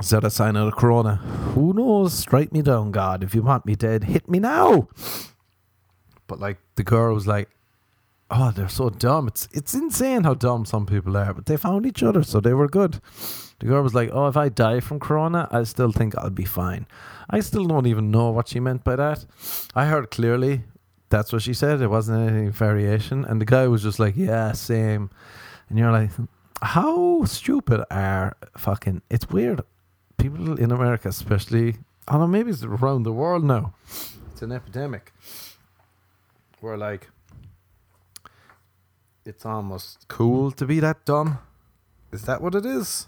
[0.00, 1.16] Is that a sign of the corona?
[1.54, 2.14] Who knows?
[2.14, 3.22] Strike me down, God.
[3.22, 4.88] If you want me dead, hit me now.
[6.26, 7.50] But like the girl was like,
[8.30, 9.28] oh, they're so dumb.
[9.28, 11.34] It's it's insane how dumb some people are.
[11.34, 13.00] But they found each other, so they were good.
[13.58, 16.46] The girl was like, oh, if I die from corona, I still think I'll be
[16.46, 16.86] fine.
[17.28, 19.26] I still don't even know what she meant by that.
[19.74, 20.62] I heard clearly
[21.10, 21.82] that's what she said.
[21.82, 23.24] It wasn't any variation.
[23.26, 25.10] And the guy was just like, yeah, same.
[25.68, 26.10] And you're like,
[26.62, 29.02] how stupid are fucking.
[29.10, 29.62] It's weird.
[30.20, 33.72] People in America, especially, I don't know, maybe it's around the world now.
[34.32, 35.12] It's an epidemic.
[36.60, 37.08] Where, like,
[39.24, 41.38] it's almost cool to be that dumb.
[42.12, 43.06] Is that what it is?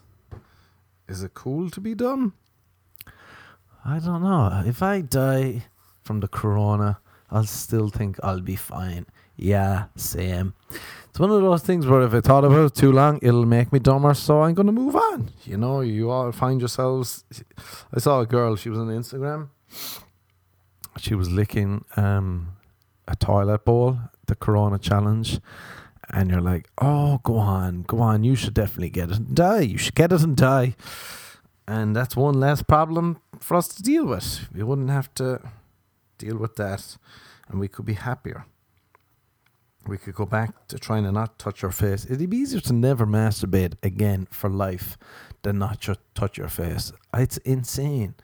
[1.06, 2.34] Is it cool to be dumb?
[3.84, 4.62] I don't know.
[4.64, 5.66] If I die
[6.04, 6.98] from the corona,
[7.30, 9.06] I'll still think I'll be fine.
[9.36, 10.54] Yeah, same.
[11.12, 13.70] It's one of those things where if I thought about it too long, it'll make
[13.70, 15.30] me dumber, so I'm going to move on.
[15.44, 17.24] You know, you all find yourselves.
[17.92, 19.50] I saw a girl, she was on Instagram.
[20.96, 22.56] She was licking um,
[23.06, 25.38] a toilet bowl, the Corona challenge
[26.12, 29.60] and you're like, oh, go on, go on, you should definitely get it and die.
[29.60, 30.76] You should get it and die.
[31.66, 34.48] And that's one less problem for us to deal with.
[34.52, 35.40] We wouldn't have to
[36.18, 36.96] deal with that
[37.48, 38.44] and we could be happier.
[39.86, 42.04] We could go back to trying to not touch our face.
[42.04, 44.96] It'd be easier to never masturbate again for life
[45.42, 46.92] than not touch your face.
[47.14, 48.14] It's insane.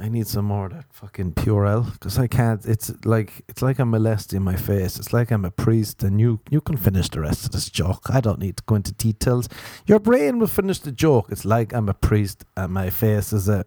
[0.00, 2.64] I need some more of that fucking Purell because I can't.
[2.64, 4.96] It's like it's like I'm molesting my face.
[4.96, 8.08] It's like I'm a priest, and you you can finish the rest of this joke.
[8.08, 9.48] I don't need to go into details.
[9.86, 11.26] Your brain will finish the joke.
[11.30, 13.64] It's like I'm a priest, and my face is a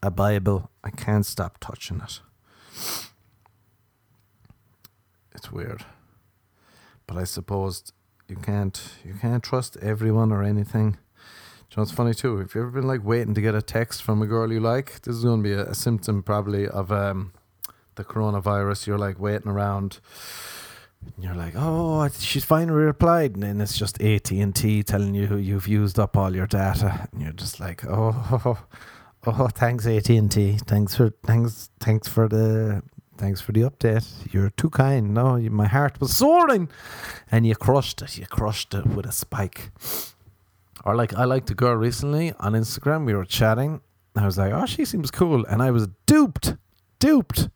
[0.00, 0.70] a Bible.
[0.84, 2.20] I can't stop touching it.
[5.46, 5.84] It's weird,
[7.06, 7.92] but I suppose
[8.26, 10.98] you can't you can't trust everyone or anything
[11.70, 12.40] you know, it's funny too.
[12.40, 15.02] If you've ever been like waiting to get a text from a girl you like,
[15.02, 17.32] this is going to be a, a symptom probably of um,
[17.94, 18.88] the coronavirus.
[18.88, 20.00] You're like waiting around.
[21.14, 25.14] And you're like, oh, she's finally replied, and then it's just AT and T telling
[25.14, 28.58] you you've used up all your data, and you're just like, oh, oh,
[29.28, 32.82] oh thanks AT and T, thanks for thanks thanks for the
[33.16, 34.32] thanks for the update.
[34.32, 35.14] You're too kind.
[35.14, 36.68] No, my heart was soaring,
[37.30, 38.18] and you crushed it.
[38.18, 39.70] You crushed it with a spike.
[40.84, 43.06] Or like I liked a girl recently on Instagram.
[43.06, 43.80] We were chatting.
[44.14, 46.56] I was like, oh, she seems cool, and I was duped,
[46.98, 47.48] duped.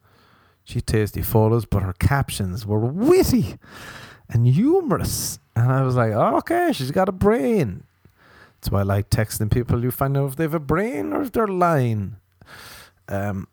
[0.64, 3.56] She tasty photos, but her captions were witty
[4.28, 5.38] and humorous.
[5.56, 7.84] And I was like, oh, okay, she's got a brain.
[8.54, 9.82] That's why I like texting people.
[9.82, 12.16] You find out if they have a brain or if they're lying.
[13.08, 13.48] Um,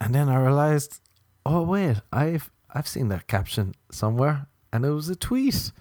[0.00, 1.00] and then I realized,
[1.44, 5.72] oh wait, I've I've seen that caption somewhere, and it was a tweet.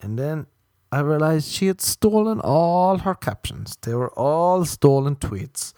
[0.00, 0.46] And then
[0.92, 3.76] I realized she had stolen all her captions.
[3.82, 5.72] They were all stolen tweets.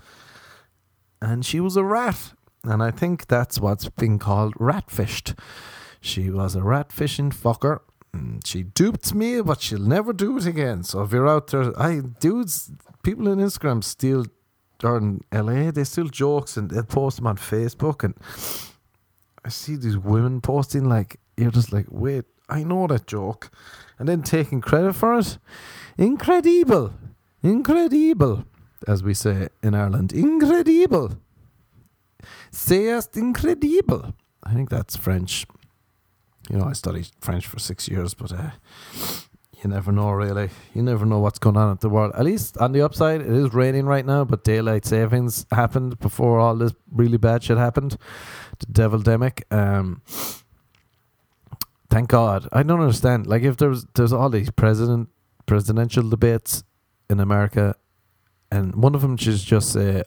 [1.21, 2.33] And she was a rat.
[2.65, 5.39] And I think that's what's being called ratfished.
[6.01, 7.81] She was a rat fishing fucker.
[8.15, 10.83] Mm, she duped me, but she'll never do it again.
[10.83, 12.71] So if you're out there, I dudes,
[13.03, 14.27] people in Instagram steal
[14.83, 18.03] or in LA, they steal jokes and they post them on Facebook.
[18.03, 18.15] And
[19.45, 23.51] I see these women posting like you're just like, wait, I know that joke
[23.99, 25.39] and then taking credit for it.
[25.99, 26.95] Incredible.
[27.43, 28.45] Incredible,
[28.87, 30.13] as we say in Ireland.
[30.13, 31.13] Incredible.
[32.51, 34.15] Sayest incredible.
[34.45, 35.47] I think that's French.
[36.51, 38.51] You know, I studied French for six years, but uh,
[39.63, 40.51] you never know, really.
[40.75, 42.13] You never know what's going on in the world.
[42.17, 46.41] At least on the upside, it is raining right now, but daylight savings happened before
[46.41, 47.97] all this really bad shit happened.
[48.59, 49.43] The devil demic.
[49.53, 50.03] Um,
[51.91, 52.49] thank God.
[52.53, 53.27] I don't understand.
[53.27, 55.11] Like if there's there's all these president
[55.47, 56.65] presidential debates
[57.09, 57.77] in America,
[58.51, 60.03] and one of them should just say,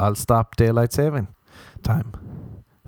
[0.00, 1.28] "I'll stop daylight saving
[1.82, 2.12] time.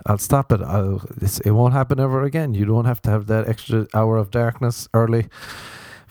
[0.06, 0.60] I'll stop it.
[0.62, 1.02] I'll.
[1.44, 2.54] it won't happen ever again.
[2.54, 5.26] You don't have to have that extra hour of darkness early.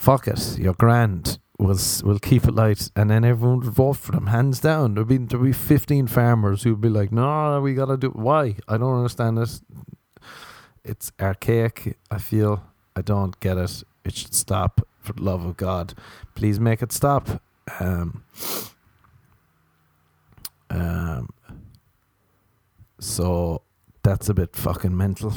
[0.02, 0.58] Fuck it.
[0.58, 1.38] You're grand.
[1.60, 4.96] we'll we'll keep it light, and then everyone would vote for them hands down.
[4.96, 8.56] There'd be there'd be fifteen farmers who'd be like, "No, we gotta do why?
[8.68, 9.62] I don't understand this.
[10.84, 12.00] It's archaic.
[12.10, 12.64] I feel
[12.96, 13.84] I don't get it.
[14.04, 15.94] It should stop for the love of God.
[16.34, 17.40] Please make it stop."
[17.80, 18.24] Um,
[20.72, 21.30] um,
[23.00, 23.62] so
[24.02, 25.32] that's a bit fucking mental.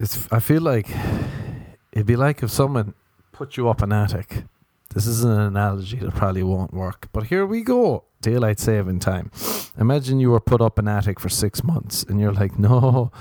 [0.00, 0.26] It's.
[0.32, 0.88] I feel like
[1.92, 2.94] it'd be like if someone
[3.32, 4.44] put you up an attic.
[4.92, 8.04] This is an analogy that probably won't work, but here we go.
[8.20, 9.30] Daylight saving time.
[9.78, 13.12] Imagine you were put up an attic for six months, and you're like, "No,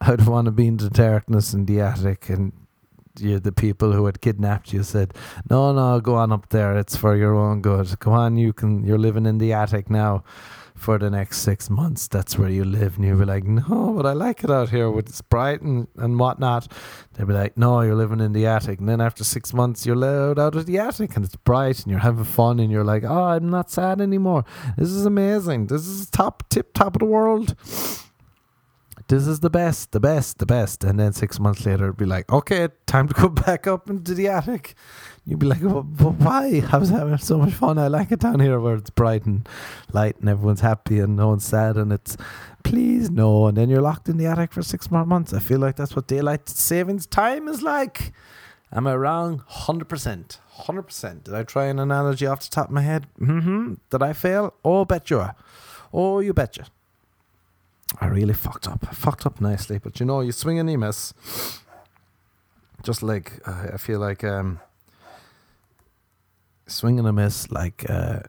[0.00, 2.52] I don't want to be in the darkness in the attic." And
[3.18, 5.14] you, the people who had kidnapped you said,
[5.48, 6.76] "No, no, go on up there.
[6.76, 7.98] It's for your own good.
[8.00, 8.36] Go on.
[8.36, 8.84] You can.
[8.84, 10.24] You're living in the attic now."
[10.82, 12.08] For the next six months.
[12.08, 12.96] That's where you live.
[12.96, 15.86] And you'll be like, no, but I like it out here with it's bright and,
[15.96, 16.70] and whatnot.
[17.14, 18.80] They'll be like, no, you're living in the attic.
[18.80, 21.90] And then after six months, you're let out of the attic and it's bright and
[21.90, 24.44] you're having fun and you're like, oh, I'm not sad anymore.
[24.76, 25.68] This is amazing.
[25.68, 27.54] This is top, tip top of the world.
[29.12, 30.84] This is the best, the best, the best.
[30.84, 34.14] And then six months later, it'd be like, okay, time to go back up into
[34.14, 34.74] the attic.
[35.26, 36.62] You'd be like, well, but why?
[36.72, 37.76] I was having so much fun.
[37.76, 39.46] I like it down here where it's bright and
[39.92, 42.16] light and everyone's happy and no one's sad and it's
[42.64, 43.48] please no.
[43.48, 45.34] And then you're locked in the attic for six more months.
[45.34, 48.14] I feel like that's what daylight savings time is like.
[48.72, 49.44] Am I wrong?
[49.50, 50.38] 100%.
[50.60, 51.24] 100%.
[51.24, 53.08] Did I try an analogy off the top of my head?
[53.20, 53.74] Mm-hmm.
[53.90, 54.54] Did I fail?
[54.64, 55.22] Oh, bet you.
[55.92, 56.64] Oh, you betcha.
[58.00, 58.86] I really fucked up.
[58.88, 59.78] I fucked up nicely.
[59.78, 61.14] But you know, you swing and you miss.
[62.82, 64.60] Just like, uh, I feel like um,
[66.82, 67.50] a miss.
[67.50, 68.20] Like, uh,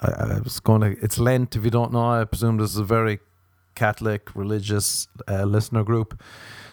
[0.00, 1.56] I, I was going to, it's Lent.
[1.56, 3.18] If you don't know, I presume this is a very
[3.74, 6.20] Catholic religious uh, listener group.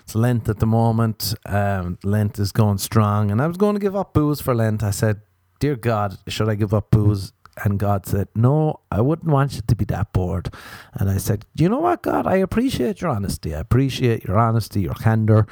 [0.03, 1.33] It's Lent at the moment.
[1.45, 3.31] Um, Lent is going strong.
[3.31, 4.83] And I was going to give up booze for Lent.
[4.83, 5.21] I said,
[5.59, 7.33] Dear God, should I give up booze?
[7.63, 10.54] And God said, No, I wouldn't want you to be that bored.
[10.94, 12.28] And I said, You know what, God?
[12.28, 13.56] I appreciate your honesty.
[13.56, 15.48] I appreciate your honesty, your candor.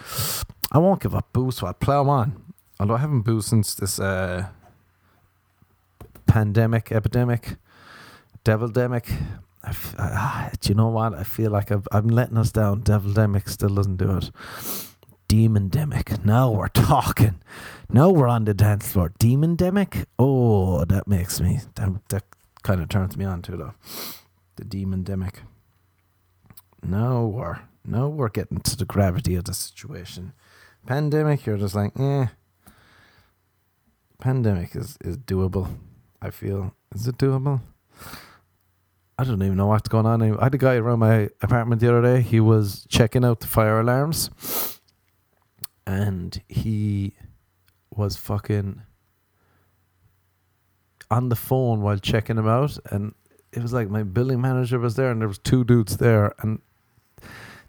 [0.71, 2.41] I won't give up booze, so I'll plow on.
[2.79, 4.47] Although I haven't boozed since this uh,
[6.25, 7.55] pandemic, epidemic,
[8.43, 9.09] devil demic.
[9.63, 11.13] I f- I, ah, do you know what?
[11.13, 12.81] I feel like I've, I'm letting us down.
[12.81, 14.31] Devil demic still doesn't do it.
[15.27, 16.25] Demon demic.
[16.25, 17.41] Now we're talking.
[17.93, 19.13] Now we're on the dance floor.
[19.19, 20.05] Demon demic.
[20.17, 21.59] Oh, that makes me.
[21.75, 22.23] That, that
[22.63, 23.75] kind of turns me on too, though.
[24.55, 25.35] The demon demic.
[26.81, 30.33] Now we're now we're getting to the gravity of the situation.
[30.87, 32.27] Pandemic, you're just like, eh.
[34.19, 35.77] Pandemic is is doable.
[36.19, 36.73] I feel.
[36.95, 37.61] Is it doable?
[39.19, 40.23] I don't even know what's going on.
[40.23, 42.21] I had a guy around my apartment the other day.
[42.23, 44.31] He was checking out the fire alarms,
[45.85, 47.13] and he
[47.97, 48.81] was fucking
[51.11, 52.77] on the phone while checking him out.
[52.91, 53.13] And
[53.51, 56.61] it was like my building manager was there, and there was two dudes there, and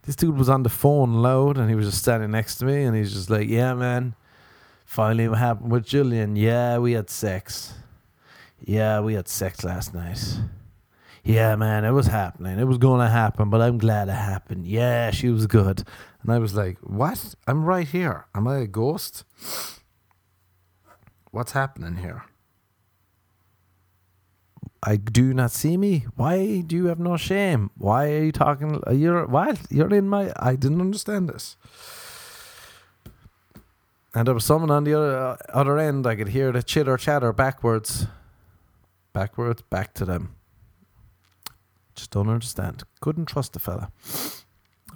[0.03, 2.85] this dude was on the phone loud, and he was just standing next to me,
[2.85, 4.15] and he's just like, "Yeah, man."
[4.85, 6.37] Finally, what happened with Julian?
[6.37, 7.75] Yeah, we had sex.
[8.61, 10.39] Yeah, we had sex last night.
[11.25, 12.59] Yeah, man, it was happening.
[12.59, 14.67] It was going to happen, but I'm glad it happened.
[14.67, 15.83] Yeah, she was good.
[16.23, 17.35] And I was like, What?
[17.47, 18.27] I'm right here.
[18.35, 19.25] Am I a ghost?
[21.35, 22.23] What's happening here?
[24.85, 26.07] I do not see me.
[26.15, 27.73] Why do you have no shame?
[27.77, 28.81] Why are you talking?
[28.93, 29.59] You're what?
[29.69, 30.33] You're in my.
[30.37, 31.57] I didn't understand this.
[34.15, 36.07] And there was someone on the other uh, other end.
[36.07, 38.07] I could hear the chitter chatter backwards,
[39.13, 40.37] backwards, back to them.
[41.97, 42.85] Just don't understand.
[43.01, 43.91] Couldn't trust the fella.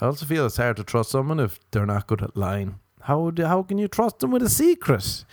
[0.00, 2.78] I also feel it's hard to trust someone if they're not good at lying.
[3.00, 5.24] How do, how can you trust them with a secret?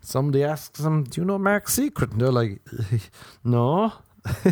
[0.00, 2.60] Somebody asks them, "Do you know Mark's secret?" And they're like,
[3.44, 3.92] "No."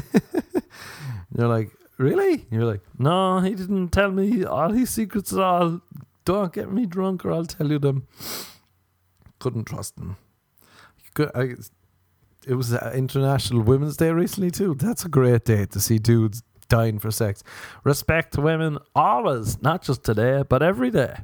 [1.37, 5.41] you're like, "Really?" And you're like, "No, he didn't tell me all his secrets at
[5.41, 5.81] all.
[6.25, 8.07] Don't get me drunk, or I'll tell you them."
[9.39, 10.17] Couldn't trust them.
[11.35, 11.55] I,
[12.47, 14.75] it was uh, International Women's Day recently too.
[14.75, 17.43] That's a great day to see dudes dying for sex.
[17.85, 21.17] Respect to women always, not just today, but every day.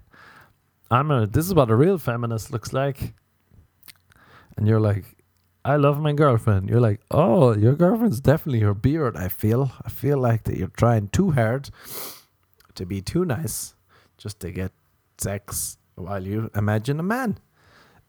[0.90, 1.26] I'm a.
[1.26, 3.14] This is what a real feminist looks like.
[4.56, 5.04] And you're like,
[5.64, 6.68] I love my girlfriend.
[6.68, 9.16] You're like, oh, your girlfriend's definitely her beard.
[9.16, 9.72] I feel.
[9.84, 11.70] I feel like that you're trying too hard
[12.74, 13.74] to be too nice,
[14.18, 14.72] just to get
[15.18, 17.38] sex while you imagine a man.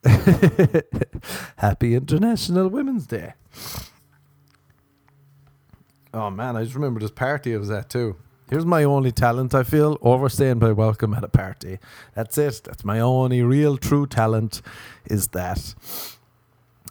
[1.57, 3.33] Happy International Women's Day.
[6.13, 8.15] Oh man, I just remember this party I was at too.
[8.49, 11.79] Here's my only talent, I feel overstaying by welcome at a party.
[12.13, 12.61] That's it.
[12.63, 14.61] That's my only real true talent,
[15.05, 15.73] is that.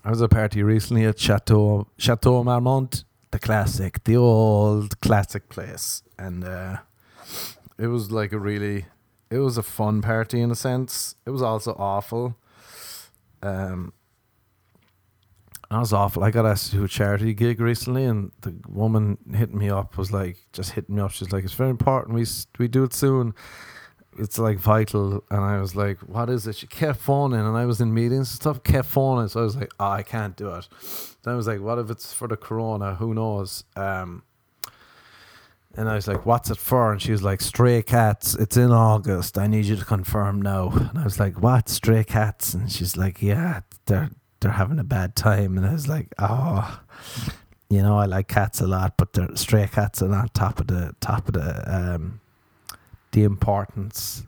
[0.04, 5.48] I was at a party recently at Chateau Chateau Marmont, the classic, the old classic
[5.48, 6.02] place.
[6.18, 6.78] And uh,
[7.78, 8.86] it was like a really
[9.30, 11.16] it was a fun party in a sense.
[11.24, 12.36] It was also awful.
[13.42, 13.92] Um
[15.70, 16.22] I was awful.
[16.22, 19.96] I got asked to do a charity gig recently, and the woman hitting me up
[19.96, 21.10] was like, just hitting me up.
[21.10, 22.14] She's like, "It's very important.
[22.14, 22.26] We
[22.58, 23.34] we do it soon.
[24.18, 27.66] It's like vital." And I was like, "What is it?" She kept phoning, and I
[27.66, 28.62] was in meetings and stuff.
[28.62, 30.68] Kept phoning, so I was like, oh, "I can't do it."
[31.22, 32.96] Then I was like, "What if it's for the corona?
[32.96, 34.22] Who knows?" Um,
[35.76, 38.34] and I was like, "What's it for?" And she was like, "Stray Cats.
[38.34, 39.38] It's in August.
[39.38, 41.68] I need you to confirm now." And I was like, "What?
[41.68, 44.10] Stray Cats?" And she's like, "Yeah, they're
[44.40, 46.80] they're having a bad time." And I was like, "Oh,
[47.70, 50.68] you know, I like cats a lot, but the stray cats are not top of
[50.68, 52.20] the top of the um
[53.14, 54.24] the importance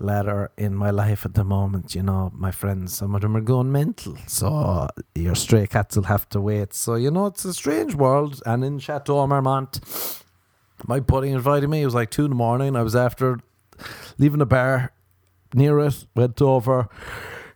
[0.00, 1.94] ladder in my life at the moment.
[1.94, 6.04] You know, my friends, some of them are going mental, so your stray cats will
[6.04, 6.74] have to wait.
[6.74, 8.40] So you know, it's a strange world.
[8.46, 9.80] And in Chateau Marmont,
[10.86, 11.82] my buddy invited me.
[11.82, 12.76] It was like two in the morning.
[12.76, 13.40] I was after
[14.18, 14.92] leaving the bar
[15.54, 16.88] near it, went over.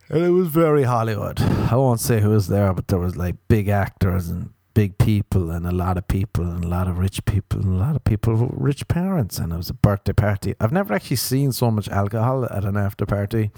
[0.08, 1.40] And it was very Hollywood.
[1.40, 5.50] I won't say who was there, but there was like big actors and big people
[5.50, 8.04] and a lot of people and a lot of rich people and a lot of
[8.04, 9.38] people with rich parents.
[9.38, 10.54] And it was a birthday party.
[10.60, 13.50] I've never actually seen so much alcohol at an after party.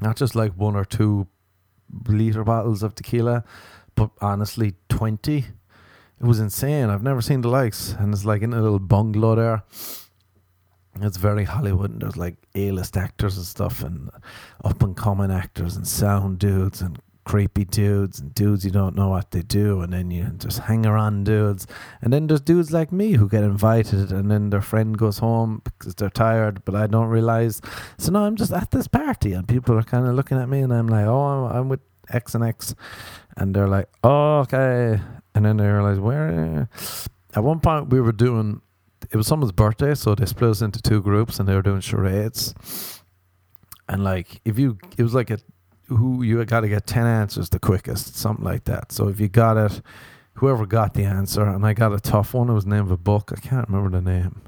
[0.00, 1.26] Not just like one or two
[2.06, 3.44] liter bottles of tequila,
[3.94, 5.38] but honestly, 20.
[5.38, 6.90] It was insane.
[6.90, 7.92] I've never seen the likes.
[7.92, 9.62] And it's like in a little bungalow there.
[11.00, 14.10] It's very Hollywood, and there's like A-list actors and stuff, and
[14.64, 19.08] up and coming actors, and sound dudes, and creepy dudes, and dudes you don't know
[19.08, 21.66] what they do, and then you just hang around dudes,
[22.02, 25.62] and then there's dudes like me who get invited, and then their friend goes home
[25.64, 27.60] because they're tired, but I don't realize.
[27.98, 30.60] So now I'm just at this party, and people are kind of looking at me,
[30.60, 32.74] and I'm like, oh, I'm, I'm with X and X,
[33.36, 35.00] and they're like, oh, okay,
[35.34, 36.68] and then they realize where.
[37.36, 38.60] At one point, we were doing
[39.10, 41.80] it was someone's birthday, so they split us into two groups and they were doing
[41.80, 42.54] charades.
[43.88, 45.38] And like, if you, it was like a,
[45.88, 48.92] who you got to get 10 answers the quickest, something like that.
[48.92, 49.82] So if you got it,
[50.34, 52.90] whoever got the answer, and I got a tough one, it was the name of
[52.90, 53.32] a book.
[53.36, 54.42] I can't remember the name.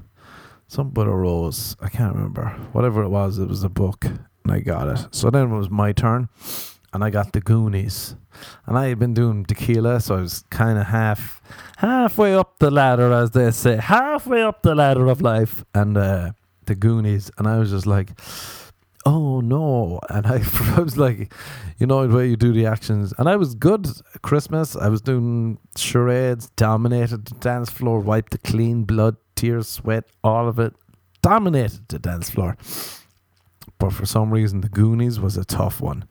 [0.67, 1.77] Something but a rose.
[1.79, 2.49] I can't remember.
[2.73, 5.07] Whatever it was, it was a book, and I got it.
[5.11, 6.27] So then it was my turn,
[6.91, 8.15] and I got the Goonies.
[8.65, 11.41] And I had been doing tequila, so I was kind of half,
[11.77, 16.31] halfway up the ladder, as they say, halfway up the ladder of life, and uh,
[16.65, 17.31] the Goonies.
[17.37, 18.19] And I was just like,
[19.07, 19.99] oh no!
[20.09, 20.41] And I,
[20.77, 21.33] I was like,
[21.79, 23.13] you know, the way you do the actions.
[23.17, 23.87] And I was good
[24.21, 24.75] Christmas.
[24.75, 30.47] I was doing charades, dominated the dance floor, wiped the clean blood, tears, sweat, all
[30.47, 30.73] of it,
[31.21, 32.57] dominated the dance floor.
[33.79, 36.05] But for some reason, the Goonies was a tough one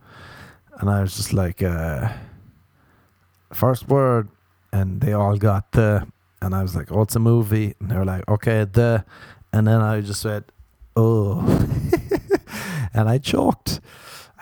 [0.78, 2.08] and I was just like, uh,
[3.52, 4.28] first word,
[4.72, 6.06] and they all got the,
[6.42, 9.04] and I was like, oh, it's a movie, and they were like, okay, the,
[9.52, 10.44] and then I just said,
[10.94, 11.40] oh,
[12.96, 13.80] and I choked.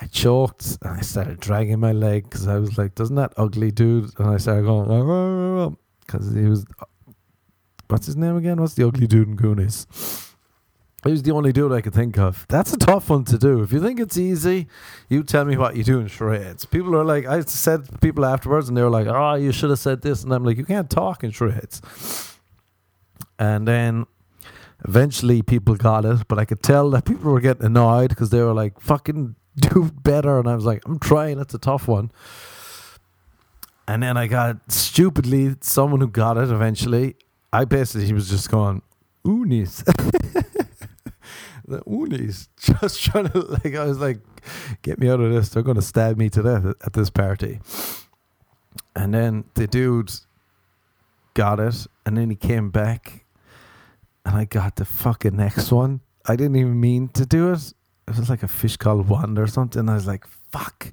[0.01, 3.71] I choked and I started dragging my leg because I was like, doesn't that ugly
[3.71, 4.19] dude?
[4.19, 6.65] And I started going, because he was,
[7.89, 8.61] what's his name again?
[8.61, 9.87] What's the ugly dude in Goonies?
[11.05, 12.47] He was the only dude I could think of.
[12.49, 13.63] That's a tough one to do.
[13.63, 14.69] If you think it's easy,
[15.11, 16.65] you tell me what you do in charades.
[16.65, 19.69] People are like, I said to people afterwards, and they were like, "Oh, you should
[19.69, 21.83] have said this," and I'm like, "You can't talk in charades."
[23.39, 24.07] And then
[24.85, 28.43] eventually, people got it, but I could tell that people were getting annoyed because they
[28.43, 31.39] were like, "Fucking do better," and I was like, "I'm trying.
[31.39, 32.11] It's a tough one."
[33.87, 37.17] And then I got stupidly someone who got it eventually.
[37.53, 38.83] I basically he was just going,
[39.27, 39.85] "Oonies."
[41.67, 42.49] the Oonies
[42.81, 44.19] just trying to like I was like,
[44.83, 45.49] get me out of this.
[45.49, 47.61] They're gonna stab me to death at, at this party.
[48.97, 50.13] And then the dude
[51.35, 53.24] got it, and then he came back,
[54.25, 56.01] and I got the fucking next one.
[56.27, 57.73] I didn't even mean to do it.
[58.09, 59.89] It was like a fish called Wanda or something.
[59.89, 60.93] I was like, fuck,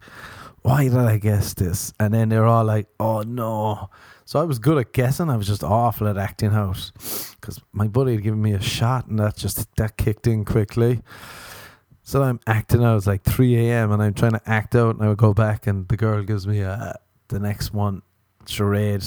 [0.61, 1.93] why did I guess this?
[1.99, 3.89] And then they're all like, oh no.
[4.25, 5.29] So I was good at guessing.
[5.29, 6.91] I was just awful at acting out
[7.39, 11.01] because my buddy had given me a shot, and that just that kicked in quickly.
[12.03, 12.97] So I'm acting out.
[12.97, 13.91] It's like 3 a.m.
[13.91, 16.47] and I'm trying to act out, and I would go back, and the girl gives
[16.47, 16.93] me uh,
[17.27, 18.03] the next one
[18.45, 19.03] charade,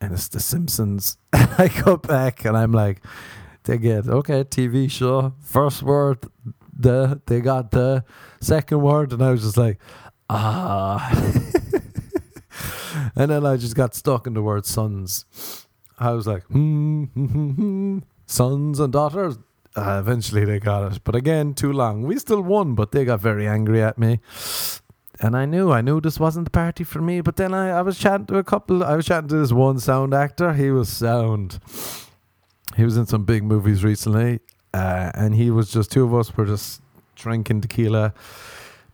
[0.00, 1.18] and it's The Simpsons.
[1.32, 3.02] I go back, and I'm like,
[3.64, 6.18] they get okay TV show first word,
[6.76, 8.04] the they got the
[8.40, 9.78] second word, and I was just like,
[10.30, 11.10] ah.
[13.16, 15.66] and then I just got stuck in the word sons.
[15.98, 17.98] I was like, hmm, hmm, hmm, hmm.
[18.26, 19.38] sons and daughters.
[19.76, 22.02] Uh, eventually they got it, but again, too long.
[22.02, 24.20] We still won, but they got very angry at me.
[25.20, 27.20] And I knew, I knew this wasn't the party for me.
[27.20, 28.84] But then I, I was chatting to a couple.
[28.84, 30.52] I was chatting to this one sound actor.
[30.52, 31.58] He was sound.
[32.76, 34.38] He was in some big movies recently,
[34.72, 36.80] uh, and he was just two of us were just
[37.16, 38.14] drinking tequila,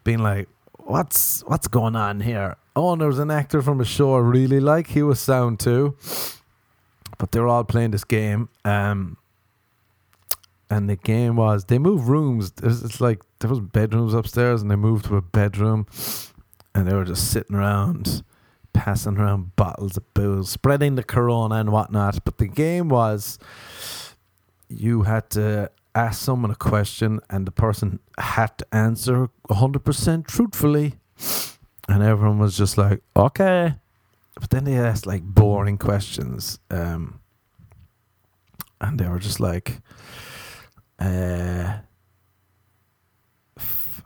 [0.05, 0.49] being like,
[0.79, 4.21] "What's what's going on here?" Oh, and there was an actor from a show I
[4.21, 4.87] really like.
[4.87, 5.97] He was sound too,
[7.19, 8.49] but they were all playing this game.
[8.65, 9.19] Um,
[10.71, 12.53] and the game was they moved rooms.
[12.63, 15.87] It's, like there was bedrooms upstairs, and they moved to a bedroom,
[16.75, 18.23] and they were just sitting around,
[18.73, 22.25] passing around bottles of booze, spreading the corona and whatnot.
[22.25, 23.39] But the game was,
[24.69, 30.27] you had to ask someone a question, and the person had to answer hundred percent
[30.27, 30.95] truthfully,
[31.89, 33.75] and everyone was just like, okay.
[34.41, 37.21] But then they asked like boring questions, um,
[38.81, 39.81] and they were just like
[41.05, 41.79] uh,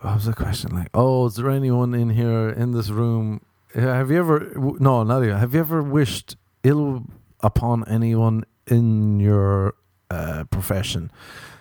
[0.01, 0.89] what was the question like?
[0.95, 3.41] Oh, is there anyone in here in this room?
[3.75, 4.53] Have you ever?
[4.79, 5.31] No, not you.
[5.31, 7.05] Have you ever wished ill
[7.41, 9.75] upon anyone in your
[10.11, 11.11] uh, profession?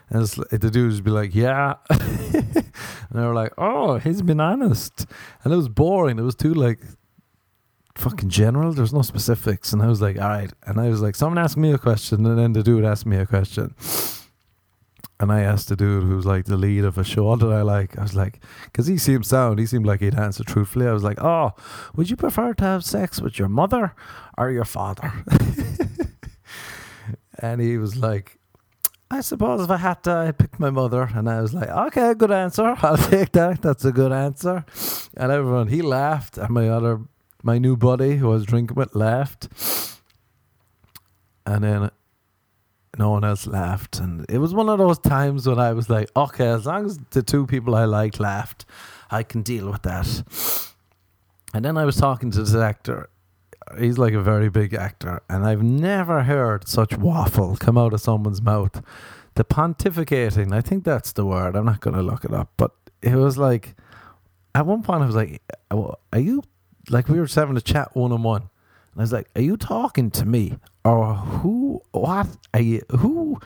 [0.10, 1.76] And the dudes be like, yeah.
[1.90, 2.64] and
[3.12, 5.06] they were like, oh, he's been honest.
[5.44, 6.18] And it was boring.
[6.18, 6.80] It was too like
[7.96, 8.72] fucking general.
[8.72, 9.74] There's no specifics.
[9.74, 10.52] And I was like, all right.
[10.64, 12.26] And I was like, someone asked me a question.
[12.26, 13.76] And then the dude asked me a question.
[15.20, 17.98] And I asked the dude who's like the lead of a show that I like,
[17.98, 20.88] I was like, because he seemed sound, he seemed like he'd answer truthfully.
[20.88, 21.54] I was like, oh,
[21.96, 23.96] would you prefer to have sex with your mother
[24.38, 25.12] or your father?
[27.40, 28.38] and he was like,
[29.10, 31.10] I suppose if I had to, I'd pick my mother.
[31.16, 32.76] And I was like, okay, good answer.
[32.82, 33.62] I'll take that.
[33.62, 34.66] That's a good answer.
[35.16, 36.38] And everyone, he laughed.
[36.38, 37.02] And my other,
[37.42, 39.48] my new buddy who I was drinking with laughed.
[41.46, 41.90] And then
[42.98, 44.00] no one else laughed.
[44.00, 46.98] And it was one of those times when I was like, okay, as long as
[47.12, 48.66] the two people I liked laughed,
[49.10, 50.24] I can deal with that.
[51.54, 53.10] And then I was talking to this actor.
[53.80, 58.00] He's like a very big actor, and I've never heard such waffle come out of
[58.00, 58.82] someone's mouth.
[59.36, 61.56] The pontificating, I think that's the word.
[61.56, 62.72] I'm not going to look it up, but
[63.02, 63.76] it was like,
[64.56, 66.44] at one point, I was like, Are you,
[66.90, 68.50] like, we were having a chat one on one.
[69.00, 70.58] I was like, Are you talking to me?
[70.84, 73.40] Or who, what are you, who,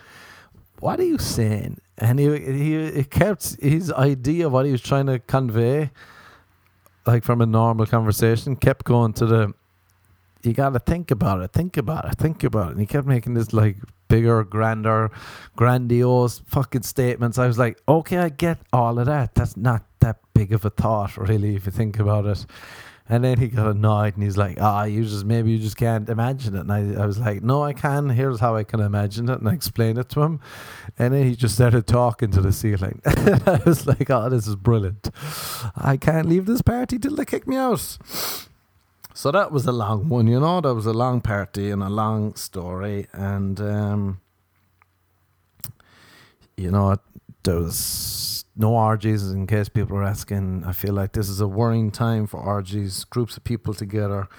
[0.79, 1.79] what are you saying?
[1.97, 5.91] And he, he, he kept his idea of what he was trying to convey,
[7.05, 9.53] like from a normal conversation, kept going to the,
[10.43, 12.71] you got to think about it, think about it, think about it.
[12.71, 13.77] And he kept making this like
[14.07, 15.11] bigger, grander,
[15.55, 17.37] grandiose fucking statements.
[17.37, 19.35] I was like, okay, I get all of that.
[19.35, 22.45] That's not that big of a thought, really, if you think about it.
[23.11, 25.75] And then he got annoyed and he's like, ah, oh, you just, maybe you just
[25.75, 26.61] can't imagine it.
[26.61, 28.07] And I, I was like, no, I can.
[28.07, 29.39] Here's how I can imagine it.
[29.39, 30.39] And I explained it to him.
[30.97, 33.01] And then he just started talking to the ceiling.
[33.21, 35.09] And I was like, oh, this is brilliant.
[35.75, 37.97] I can't leave this party till they kick me out.
[39.13, 41.89] So that was a long one, you know, that was a long party and a
[41.89, 43.07] long story.
[43.11, 44.21] And, um,
[46.55, 46.95] you know,
[47.43, 48.30] there was
[48.61, 50.63] no orgies in case people are asking.
[50.65, 54.29] I feel like this is a worrying time for orgies, groups of people together.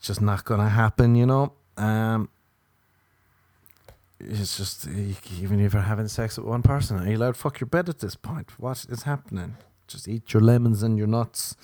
[0.00, 1.54] Just not going to happen, you know.
[1.76, 2.28] Um,
[4.20, 7.58] it's just even if you're having sex with one person, are you allowed to fuck
[7.58, 8.60] your bed at this point?
[8.60, 9.56] What is happening?
[9.88, 11.56] Just eat your lemons and your nuts.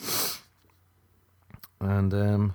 [1.81, 2.55] And um,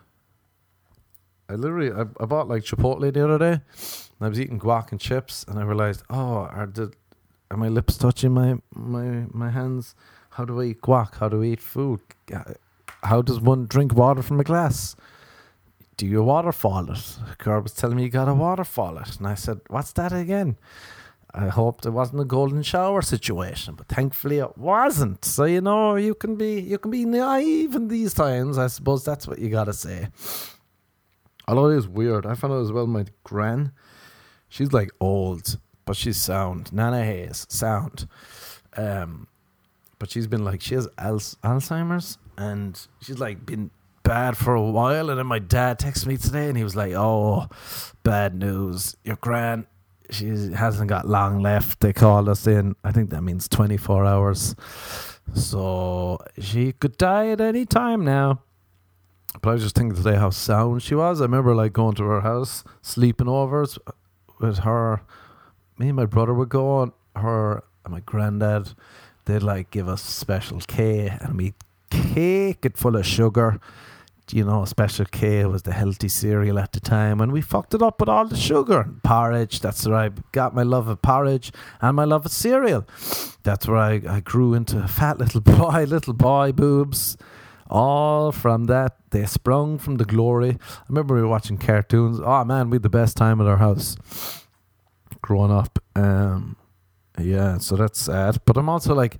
[1.48, 3.54] I literally I, I bought like Chipotle the other day.
[3.54, 6.94] And I was eating guac and chips, and I realized, oh, are the
[7.54, 9.96] are my lips touching my my my hands?
[10.32, 11.16] How do I eat guac?
[11.16, 12.02] How do I eat food?
[12.34, 12.54] Uh,
[13.04, 14.96] how does one drink water from a glass?
[15.98, 17.18] Do you waterfall it?
[17.38, 20.58] Girl was telling me you got to waterfall it, and I said, "What's that again?"
[21.36, 25.26] I hoped it wasn't a golden shower situation, but thankfully it wasn't.
[25.26, 28.58] So you know, you can be you can be naive in these times.
[28.58, 30.08] I suppose that's what you gotta say.
[31.48, 32.88] Although it is weird, I found out as well.
[32.88, 33.72] My gran,
[34.48, 36.72] she's like old, but she's sound.
[36.74, 38.08] Nana Hayes, sound.
[38.76, 39.28] Um,
[40.00, 43.72] but she's been like she has Alzheimer's, and she's like been
[44.04, 45.10] bad for a while.
[45.10, 47.48] And then my dad texted me today, and he was like, "Oh,
[48.04, 48.96] bad news.
[49.04, 49.66] Your gran,
[50.10, 51.80] she hasn't got long left.
[51.80, 52.76] They called us in.
[52.84, 54.56] I think that means twenty four hours,
[55.34, 58.42] so she could die at any time now."
[59.42, 61.20] But I was just thinking today how sound she was.
[61.20, 63.66] I remember like going to her house, sleeping over
[64.40, 65.02] with her
[65.78, 66.94] me and my brother would go on.
[67.16, 68.74] Her and my granddad,
[69.26, 71.54] they'd like give us special K, and we
[71.90, 73.60] cake it full of sugar,
[74.32, 77.82] you know, Special K was the healthy cereal at the time, and we fucked it
[77.82, 78.82] up with all the sugar.
[78.82, 81.52] And porridge, that's where I got my love of porridge
[81.82, 82.86] and my love of cereal.
[83.44, 87.18] That's where I, I grew into a fat little boy, little boy boobs.
[87.70, 90.58] All from that, they sprung from the glory.
[90.62, 92.20] I remember we were watching cartoons.
[92.24, 93.98] Oh man, we had the best time at our house
[95.24, 95.80] growing up.
[95.96, 96.56] Um,
[97.20, 98.38] yeah, so that's sad.
[98.46, 99.18] But I'm also like,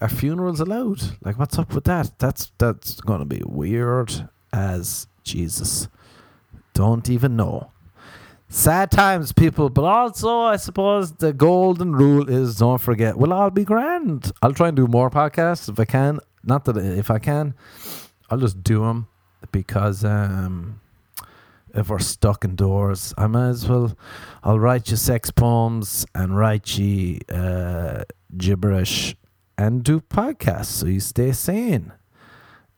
[0.00, 1.02] are funerals allowed?
[1.22, 2.18] Like, what's up with that?
[2.18, 5.86] That's that's gonna be weird as Jesus.
[6.72, 7.70] Don't even know.
[8.48, 13.16] Sad times, people, but also I suppose the golden rule is don't forget.
[13.16, 14.32] We'll all be grand.
[14.42, 16.20] I'll try and do more podcasts if I can.
[16.44, 17.54] Not that if I can,
[18.30, 19.08] I'll just do them
[19.50, 20.80] because um,
[21.74, 23.96] if we're stuck indoors, I might as well.
[24.42, 28.04] I'll write you sex poems and write you uh,
[28.36, 29.16] gibberish
[29.58, 31.92] and do podcasts so you stay sane.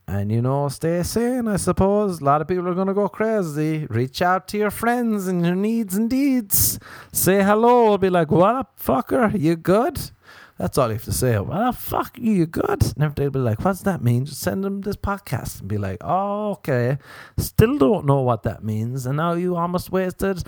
[0.09, 2.21] And you know, stay sane, I suppose.
[2.21, 3.87] A lot of people are going to go crazy.
[3.91, 6.79] Reach out to your friends and your needs and deeds.
[7.13, 7.91] Say hello.
[7.93, 9.39] I'll Be like, what up, fucker?
[9.39, 10.13] You good?
[10.59, 11.39] That's all you have to say.
[11.39, 12.19] What oh, the fuck?
[12.19, 12.83] You you're good?
[12.83, 14.25] And if they'll be like, what's that mean?
[14.25, 16.99] Just send them this podcast and be like, oh, okay.
[17.37, 19.05] Still don't know what that means.
[19.05, 20.43] And now you almost wasted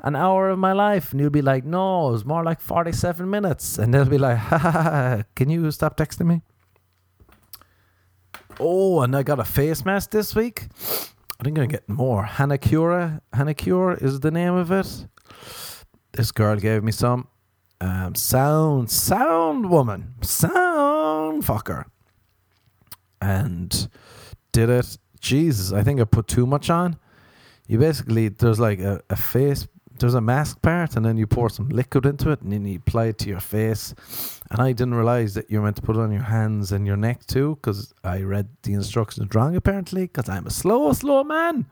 [0.00, 1.10] an hour of my life.
[1.10, 3.78] And you'll be like, no, it was more like 47 minutes.
[3.78, 6.42] And they'll be like, ha can you stop texting me?
[8.60, 10.68] Oh, and I got a face mask this week.
[11.40, 12.24] I think I'm getting more.
[12.24, 13.20] Hanacure.
[13.34, 15.06] Hanacure is the name of it.
[16.12, 17.28] This girl gave me some.
[17.80, 20.14] Um, sound, sound woman.
[20.22, 21.84] Sound fucker.
[23.20, 23.88] And
[24.52, 24.98] did it.
[25.20, 26.98] Jesus, I think I put too much on.
[27.66, 29.66] You basically, there's like a, a face
[29.98, 32.76] there's a mask part, and then you pour some liquid into it, and then you
[32.76, 33.94] apply it to your face.
[34.50, 36.96] And I didn't realize that you're meant to put it on your hands and your
[36.96, 41.66] neck too, because I read the instructions wrong apparently, because I'm a slow, slow man.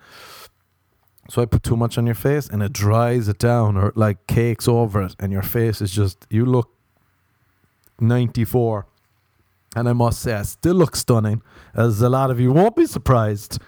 [1.29, 4.27] So I put too much on your face, and it dries it down, or like
[4.27, 6.71] cakes over it, and your face is just you look
[8.01, 8.87] 94.
[9.77, 11.43] And I must say, I still look stunning,
[11.75, 13.59] as a lot of you won't be surprised.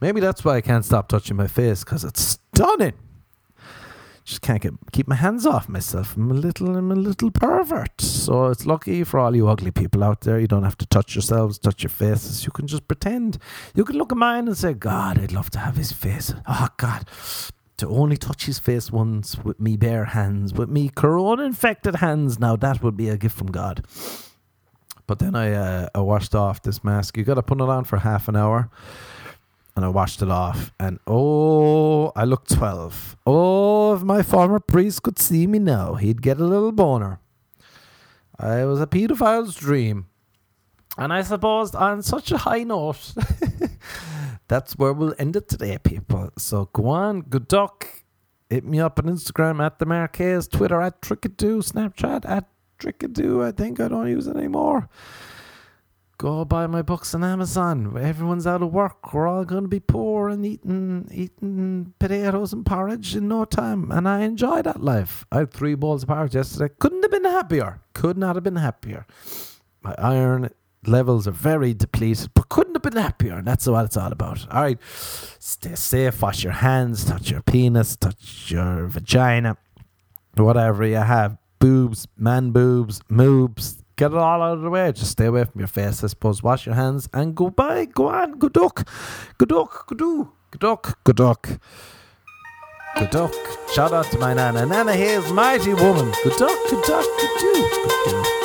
[0.00, 2.94] Maybe that's why I can't stop touching my face, because it's stunning
[4.24, 6.16] just can't get keep my hands off myself.
[6.16, 8.00] I'm a little I'm a little pervert.
[8.00, 10.38] So it's lucky for all you ugly people out there.
[10.38, 12.44] You don't have to touch yourselves, touch your faces.
[12.44, 13.38] You can just pretend.
[13.74, 16.32] You can look at mine and say, God, I'd love to have his face.
[16.46, 17.08] Oh God.
[17.78, 22.38] To only touch his face once with me bare hands, with me corona infected hands.
[22.38, 23.84] Now that would be a gift from God.
[25.08, 27.16] But then I uh, I washed off this mask.
[27.16, 28.70] You got to put it on for half an hour
[29.74, 30.72] and I washed it off.
[30.78, 33.16] And oh, I looked 12.
[33.26, 37.20] Oh, if my former priest could see me now, he'd get a little boner.
[38.38, 40.06] I was a pedophile's dream.
[40.98, 43.14] And I suppose on such a high note,
[44.48, 46.30] that's where we'll end it today, people.
[46.36, 47.86] So go on, good duck.
[48.50, 52.48] Hit me up on Instagram at the Marquez, Twitter at Trickadoo, Snapchat at
[52.78, 53.42] Trickadoo.
[53.42, 54.90] I think I don't use it anymore
[56.22, 57.98] go buy my books on Amazon.
[57.98, 59.12] Everyone's out of work.
[59.12, 63.90] We're all going to be poor and eating eating potatoes and porridge in no time.
[63.90, 65.26] And I enjoy that life.
[65.32, 66.72] I had three bowls of porridge yesterday.
[66.78, 67.80] Couldn't have been happier.
[67.92, 69.04] Could not have been happier.
[69.82, 70.50] My iron
[70.86, 73.38] levels are very depleted, but couldn't have been happier.
[73.38, 74.46] And that's what it's all about.
[74.48, 74.78] All right.
[75.40, 76.22] Stay safe.
[76.22, 77.04] Wash your hands.
[77.04, 77.96] Touch your penis.
[77.96, 79.56] Touch your vagina.
[80.36, 81.36] Whatever you have.
[81.58, 84.90] Boobs, man boobs, moobs, Get it all out of the way.
[84.92, 86.42] Just stay away from your face, I suppose.
[86.42, 87.84] Wash your hands and go by.
[87.84, 88.38] Go on.
[88.38, 88.88] Good duck.
[89.38, 89.86] Good duck.
[89.86, 90.32] Good do.
[90.50, 90.98] Good duck.
[91.04, 91.48] Good duck.
[92.96, 93.34] Good duck.
[93.74, 94.66] Shout out to my Nana.
[94.66, 96.12] Nana Hayes mighty woman.
[96.24, 96.58] Good duck.
[96.68, 97.06] Good duck.
[97.20, 97.52] Good do.
[97.54, 98.41] Good do.